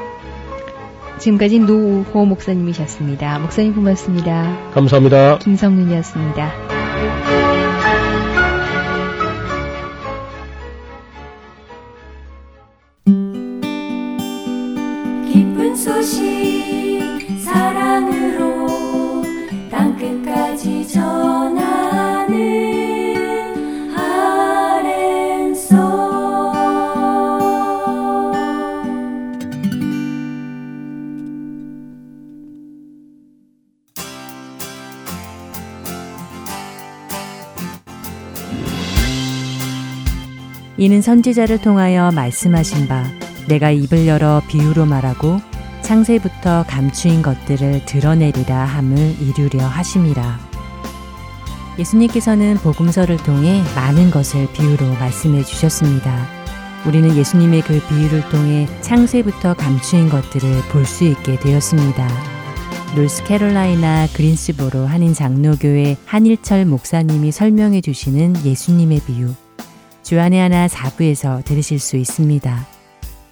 지금까지 1.17 1.59
노우호 1.59 2.25
목사님이셨습니다. 2.25 3.39
목사님 3.39 3.75
고맙습니다. 3.75 4.71
감사합니다. 4.73 5.37
김성윤이었습니다. 5.39 6.70
이는 40.81 40.99
선지자를 40.99 41.59
통하여 41.59 42.09
말씀하신 42.09 42.87
바 42.87 43.03
내가 43.47 43.69
입을 43.69 44.07
열어 44.07 44.41
비유로 44.47 44.87
말하고 44.87 45.39
창세부터 45.83 46.65
감추인 46.67 47.21
것들을 47.21 47.85
드러내리라 47.85 48.65
함을 48.65 48.97
이루려 49.21 49.63
하심이라. 49.63 50.39
예수님께서는 51.77 52.55
복음서를 52.55 53.17
통해 53.17 53.61
많은 53.75 54.09
것을 54.09 54.51
비유로 54.53 54.93
말씀해 54.93 55.43
주셨습니다. 55.43 56.25
우리는 56.87 57.15
예수님의 57.15 57.61
그 57.61 57.79
비유를 57.87 58.27
통해 58.29 58.67
창세부터 58.81 59.53
감추인 59.53 60.09
것들을 60.09 60.63
볼 60.71 60.83
수 60.87 61.03
있게 61.03 61.37
되었습니다. 61.37 62.07
노스캐롤라이나 62.95 64.07
그린스보로 64.15 64.87
한인 64.87 65.13
장로교회 65.13 65.97
한일철 66.05 66.65
목사님이 66.65 67.31
설명해 67.31 67.81
주시는 67.81 68.43
예수님의 68.43 69.01
비유. 69.05 69.35
주안의 70.03 70.39
하나 70.39 70.67
4부에서 70.67 71.43
들으실 71.45 71.79
수 71.79 71.97
있습니다. 71.97 72.67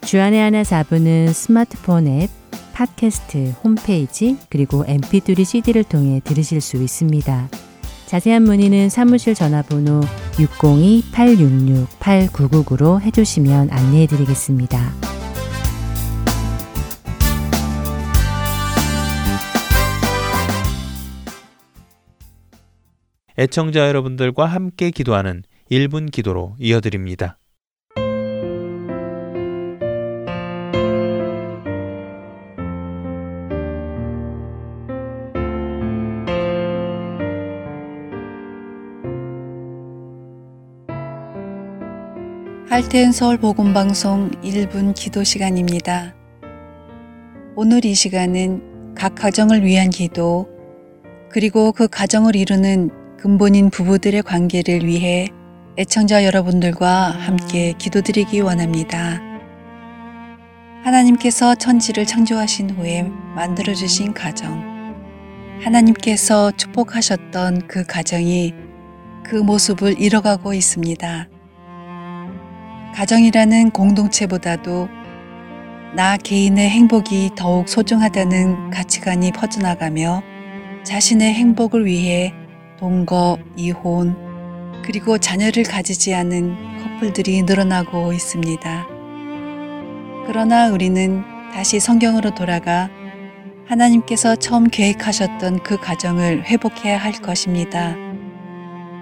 주안의 0.01 0.39
하나 0.39 0.63
4부는 0.63 1.33
스마트폰 1.33 2.07
앱, 2.07 2.29
팟캐스트, 2.73 3.55
홈페이지, 3.63 4.37
그리고 4.49 4.83
mp3 4.85 5.43
cd를 5.43 5.83
통해 5.83 6.21
들으실 6.23 6.61
수 6.61 6.77
있습니다. 6.77 7.49
자세한 8.05 8.43
문의는 8.43 8.87
사무실 8.89 9.35
전화번호 9.35 9.99
602-866-8999로 10.33 13.01
해주시면 13.01 13.71
안내해 13.71 14.05
드리겠습니다. 14.07 14.93
애청자 23.37 23.87
여러분들과 23.87 24.45
함께 24.45 24.91
기도하는 24.91 25.43
1분 25.71 26.11
기도로 26.11 26.55
이어드립니다. 26.59 27.37
할텐 42.67 43.11
서울 43.11 43.37
복음 43.37 43.73
방송 43.73 44.31
1분 44.41 44.95
기도 44.95 45.23
시간입니다. 45.23 46.15
오늘 47.55 47.85
이 47.85 47.93
시간은 47.93 48.95
각 48.95 49.15
가정을 49.15 49.63
위한 49.63 49.89
기도 49.89 50.47
그리고 51.29 51.71
그 51.71 51.87
가정을 51.87 52.35
이루는 52.35 53.17
근본인 53.17 53.69
부부들의 53.69 54.23
관계를 54.23 54.85
위해 54.85 55.27
애청자 55.77 56.25
여러분들과 56.25 57.11
함께 57.11 57.73
기도드리기 57.77 58.41
원합니다. 58.41 59.21
하나님께서 60.83 61.55
천지를 61.55 62.05
창조하신 62.05 62.71
후에 62.71 63.03
만들어주신 63.35 64.13
가정. 64.13 64.61
하나님께서 65.63 66.51
축복하셨던 66.51 67.67
그 67.67 67.83
가정이 67.85 68.53
그 69.23 69.35
모습을 69.35 70.01
잃어가고 70.01 70.53
있습니다. 70.53 71.29
가정이라는 72.95 73.71
공동체보다도 73.71 74.89
나 75.95 76.17
개인의 76.17 76.69
행복이 76.69 77.31
더욱 77.37 77.69
소중하다는 77.69 78.71
가치관이 78.71 79.31
퍼져나가며 79.31 80.23
자신의 80.83 81.33
행복을 81.33 81.85
위해 81.85 82.33
동거, 82.79 83.37
이혼, 83.55 84.28
그리고 84.83 85.17
자녀를 85.17 85.63
가지지 85.63 86.13
않은 86.13 86.55
커플들이 86.83 87.43
늘어나고 87.43 88.13
있습니다. 88.13 88.87
그러나 90.27 90.69
우리는 90.69 91.23
다시 91.53 91.79
성경으로 91.79 92.35
돌아가 92.35 92.89
하나님께서 93.67 94.35
처음 94.35 94.67
계획하셨던 94.67 95.63
그 95.63 95.77
가정을 95.77 96.43
회복해야 96.45 96.97
할 96.97 97.13
것입니다. 97.13 97.95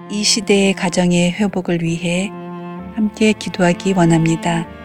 이 0.09 0.23
시대의 0.23 0.73
가정의 0.73 1.31
회복을 1.31 1.81
위해 1.81 2.29
함께 2.95 3.33
기도하기 3.33 3.93
원합니다. 3.93 4.76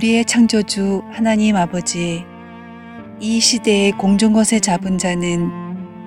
우리의 0.00 0.24
창조주 0.24 1.02
하나님 1.10 1.56
아버지, 1.56 2.24
이 3.20 3.38
시대의 3.38 3.92
공중것에 3.92 4.60
잡은 4.60 4.96
자는 4.96 5.50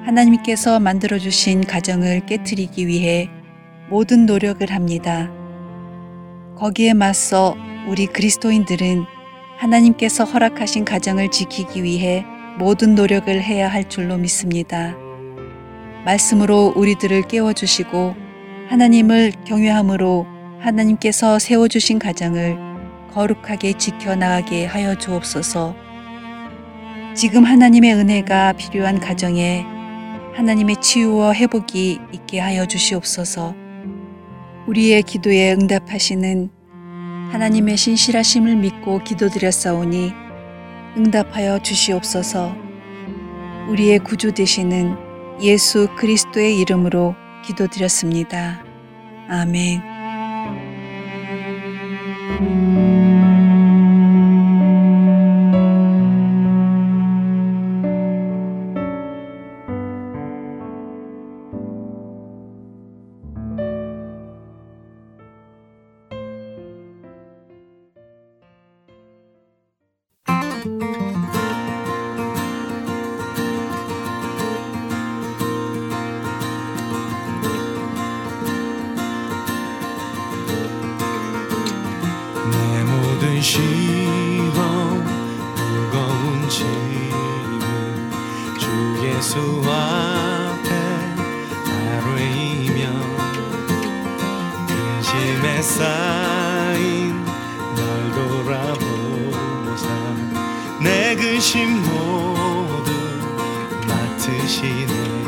하나님께서 0.03 0.79
만들어주신 0.79 1.61
가정을 1.61 2.25
깨뜨리기 2.25 2.87
위해 2.87 3.29
모든 3.91 4.25
노력을 4.25 4.67
합니다. 4.71 5.29
거기에 6.55 6.95
맞서 6.95 7.55
우리 7.87 8.07
그리스도인들은 8.07 9.03
하나님께서 9.59 10.23
허락하신 10.23 10.85
가정을 10.85 11.29
지키기 11.29 11.83
위해 11.83 12.25
모든 12.57 12.95
노력을 12.95 13.31
해야 13.43 13.71
할 13.71 13.87
줄로 13.89 14.17
믿습니다. 14.17 14.95
말씀으로 16.03 16.73
우리들을 16.75 17.27
깨워주시고 17.27 18.15
하나님을 18.69 19.33
경외함으로 19.45 20.25
하나님께서 20.61 21.37
세워주신 21.37 21.99
가정을 21.99 22.62
거룩하게 23.13 23.73
지켜나가게 23.73 24.65
하여 24.65 24.95
주옵소서. 24.95 25.75
지금 27.15 27.43
하나님의 27.43 27.93
은혜가 27.93 28.53
필요한 28.53 28.99
가정에 28.99 29.65
하나님의 30.35 30.77
치유와 30.81 31.35
회복이 31.35 31.99
있게 32.11 32.39
하여 32.39 32.65
주시옵소서. 32.65 33.53
우리의 34.67 35.03
기도에 35.03 35.53
응답하시는 35.53 36.49
하나님의 37.31 37.77
신실하심을 37.77 38.55
믿고 38.55 39.03
기도드렸사오니 39.03 40.11
응답하여 40.97 41.59
주시옵소서. 41.59 42.55
우리의 43.69 43.99
구주 43.99 44.33
되시는 44.33 44.95
예수 45.41 45.87
그리스도의 45.97 46.59
이름으로 46.59 47.15
기도드렸습니다. 47.45 48.63
아멘. 49.29 49.92
근심에 95.13 95.61
쌓인 95.61 97.23
날 97.23 98.11
돌아보사 98.13 99.87
내 100.81 101.15
근심 101.15 101.81
모두 101.83 102.91
맡으시네 103.87 105.22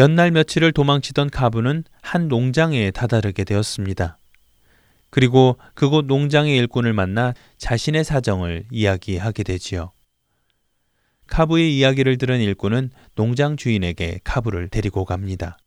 몇 0.00 0.10
날 0.10 0.30
며칠을 0.30 0.72
도망치던 0.72 1.28
가부는 1.28 1.84
한 2.00 2.28
농장에 2.28 2.90
다다르게 2.90 3.44
되었습니다. 3.44 4.16
그리고 5.10 5.58
그곳 5.74 6.06
농장의 6.06 6.56
일꾼을 6.56 6.94
만나 6.94 7.34
자신의 7.58 8.04
사정을 8.04 8.64
이야기하게 8.70 9.42
되지요. 9.42 9.92
카부의 11.26 11.76
이야기를 11.76 12.16
들은 12.16 12.40
일꾼은 12.40 12.92
농장 13.14 13.58
주인에게 13.58 14.20
카부를 14.24 14.68
데리고 14.68 15.04
갑니다. 15.04 15.58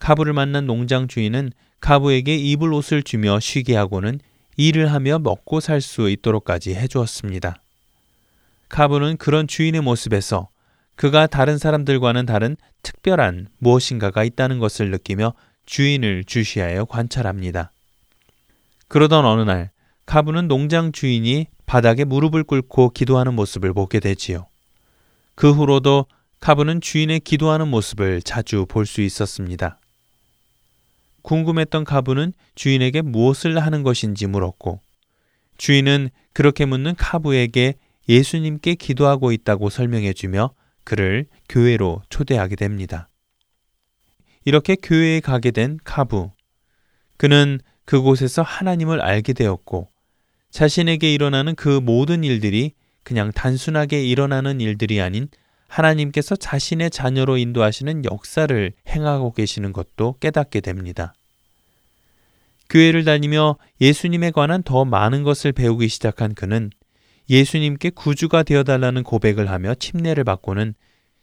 카부를 0.00 0.32
만난 0.32 0.66
농장 0.66 1.06
주인은 1.06 1.52
카부에게 1.78 2.34
입을 2.34 2.72
옷을 2.72 3.04
주며 3.04 3.38
쉬게 3.38 3.76
하고는 3.76 4.18
일을 4.56 4.92
하며 4.92 5.20
먹고 5.20 5.60
살 5.60 5.80
수 5.80 6.10
있도록까지 6.10 6.74
해주었습니다. 6.74 7.62
카부는 8.68 9.16
그런 9.18 9.46
주인의 9.46 9.80
모습에서 9.82 10.48
그가 10.96 11.26
다른 11.26 11.58
사람들과는 11.58 12.26
다른 12.26 12.56
특별한 12.82 13.48
무엇인가가 13.58 14.24
있다는 14.24 14.58
것을 14.58 14.90
느끼며 14.90 15.34
주인을 15.66 16.24
주시하여 16.24 16.86
관찰합니다. 16.86 17.72
그러던 18.88 19.24
어느 19.24 19.42
날 19.42 19.70
카부는 20.06 20.48
농장 20.48 20.92
주인이 20.92 21.46
바닥에 21.66 22.04
무릎을 22.04 22.44
꿇고 22.44 22.90
기도하는 22.90 23.34
모습을 23.34 23.72
보게 23.72 24.00
되지요. 24.00 24.46
그 25.34 25.52
후로도 25.52 26.06
카부는 26.40 26.80
주인의 26.80 27.20
기도하는 27.20 27.68
모습을 27.68 28.22
자주 28.22 28.66
볼 28.68 28.86
수 28.86 29.00
있었습니다. 29.00 29.78
궁금했던 31.22 31.84
카부는 31.84 32.32
주인에게 32.54 33.02
무엇을 33.02 33.58
하는 33.58 33.82
것인지 33.82 34.28
물었고 34.28 34.80
주인은 35.58 36.10
그렇게 36.32 36.64
묻는 36.66 36.94
카부에게 36.94 37.74
예수님께 38.08 38.76
기도하고 38.76 39.32
있다고 39.32 39.68
설명해 39.68 40.12
주며 40.12 40.52
그를 40.86 41.26
교회로 41.48 42.00
초대하게 42.08 42.54
됩니다. 42.54 43.08
이렇게 44.44 44.76
교회에 44.76 45.18
가게 45.18 45.50
된 45.50 45.78
카부. 45.82 46.30
그는 47.16 47.58
그곳에서 47.84 48.42
하나님을 48.42 49.00
알게 49.00 49.32
되었고 49.32 49.90
자신에게 50.50 51.12
일어나는 51.12 51.56
그 51.56 51.80
모든 51.80 52.22
일들이 52.22 52.72
그냥 53.02 53.32
단순하게 53.32 54.04
일어나는 54.04 54.60
일들이 54.60 55.00
아닌 55.00 55.28
하나님께서 55.66 56.36
자신의 56.36 56.90
자녀로 56.90 57.36
인도하시는 57.36 58.04
역사를 58.04 58.72
행하고 58.88 59.32
계시는 59.32 59.72
것도 59.72 60.16
깨닫게 60.20 60.60
됩니다. 60.60 61.14
교회를 62.70 63.04
다니며 63.04 63.56
예수님에 63.80 64.30
관한 64.30 64.62
더 64.62 64.84
많은 64.84 65.24
것을 65.24 65.50
배우기 65.50 65.88
시작한 65.88 66.34
그는 66.34 66.70
예수님께 67.28 67.90
구주가 67.90 68.42
되어달라는 68.42 69.02
고백을 69.02 69.50
하며 69.50 69.74
침례를 69.74 70.24
받고는 70.24 70.74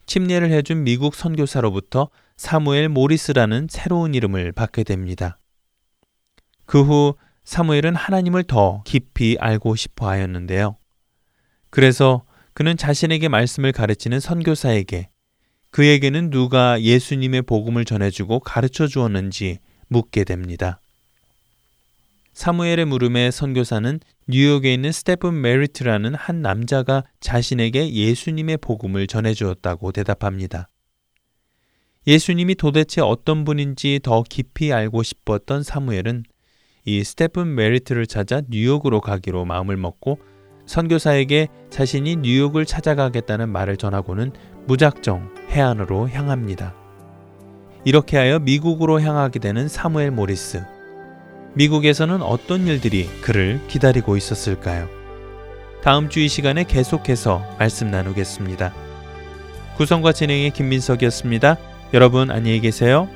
침례를 0.06 0.50
해준 0.50 0.84
미국 0.84 1.14
선교사로부터 1.14 2.10
사무엘 2.36 2.88
모리스라는 2.88 3.68
새로운 3.70 4.14
이름을 4.14 4.52
받게 4.52 4.84
됩니다. 4.84 5.38
그 6.66 6.82
후 6.82 7.14
사무엘은 7.44 7.94
하나님을 7.94 8.44
더 8.44 8.82
깊이 8.84 9.36
알고 9.38 9.76
싶어 9.76 10.08
하였는데요. 10.08 10.76
그래서 11.70 12.24
그는 12.54 12.76
자신에게 12.76 13.28
말씀을 13.28 13.72
가르치는 13.72 14.20
선교사에게 14.20 15.08
그에게는 15.70 16.30
누가 16.30 16.80
예수님의 16.80 17.42
복음을 17.42 17.84
전해주고 17.84 18.40
가르쳐 18.40 18.86
주었는지 18.86 19.58
묻게 19.88 20.24
됩니다. 20.24 20.80
사무엘의 22.34 22.84
물음에 22.86 23.30
선교사는 23.30 24.00
뉴욕에 24.26 24.74
있는 24.74 24.90
스테픈 24.90 25.40
메리트라는 25.40 26.14
한 26.14 26.42
남자가 26.42 27.04
자신에게 27.20 27.92
예수님의 27.92 28.58
복음을 28.58 29.06
전해주었다고 29.06 29.92
대답합니다. 29.92 30.68
예수님이 32.06 32.56
도대체 32.56 33.00
어떤 33.00 33.44
분인지 33.44 34.00
더 34.02 34.24
깊이 34.28 34.72
알고 34.72 35.04
싶었던 35.04 35.62
사무엘은 35.62 36.24
이 36.84 37.04
스테픈 37.04 37.54
메리트를 37.54 38.06
찾아 38.06 38.42
뉴욕으로 38.48 39.00
가기로 39.00 39.44
마음을 39.44 39.76
먹고 39.76 40.18
선교사에게 40.66 41.48
자신이 41.70 42.16
뉴욕을 42.16 42.66
찾아가겠다는 42.66 43.48
말을 43.48 43.76
전하고는 43.76 44.32
무작정 44.66 45.34
해안으로 45.50 46.08
향합니다. 46.08 46.74
이렇게 47.84 48.16
하여 48.16 48.38
미국으로 48.38 49.00
향하게 49.00 49.38
되는 49.38 49.68
사무엘 49.68 50.10
모리스. 50.10 50.73
미국에서는 51.54 52.22
어떤 52.22 52.66
일들이 52.66 53.06
그를 53.20 53.60
기다리고 53.68 54.16
있었을까요? 54.16 54.88
다음 55.82 56.08
주 56.08 56.20
이 56.20 56.28
시간에 56.28 56.64
계속해서 56.64 57.42
말씀 57.58 57.90
나누겠습니다. 57.90 58.74
구성과 59.76 60.12
진행의 60.12 60.50
김민석이었습니다. 60.50 61.58
여러분 61.92 62.30
안녕히 62.30 62.60
계세요. 62.60 63.08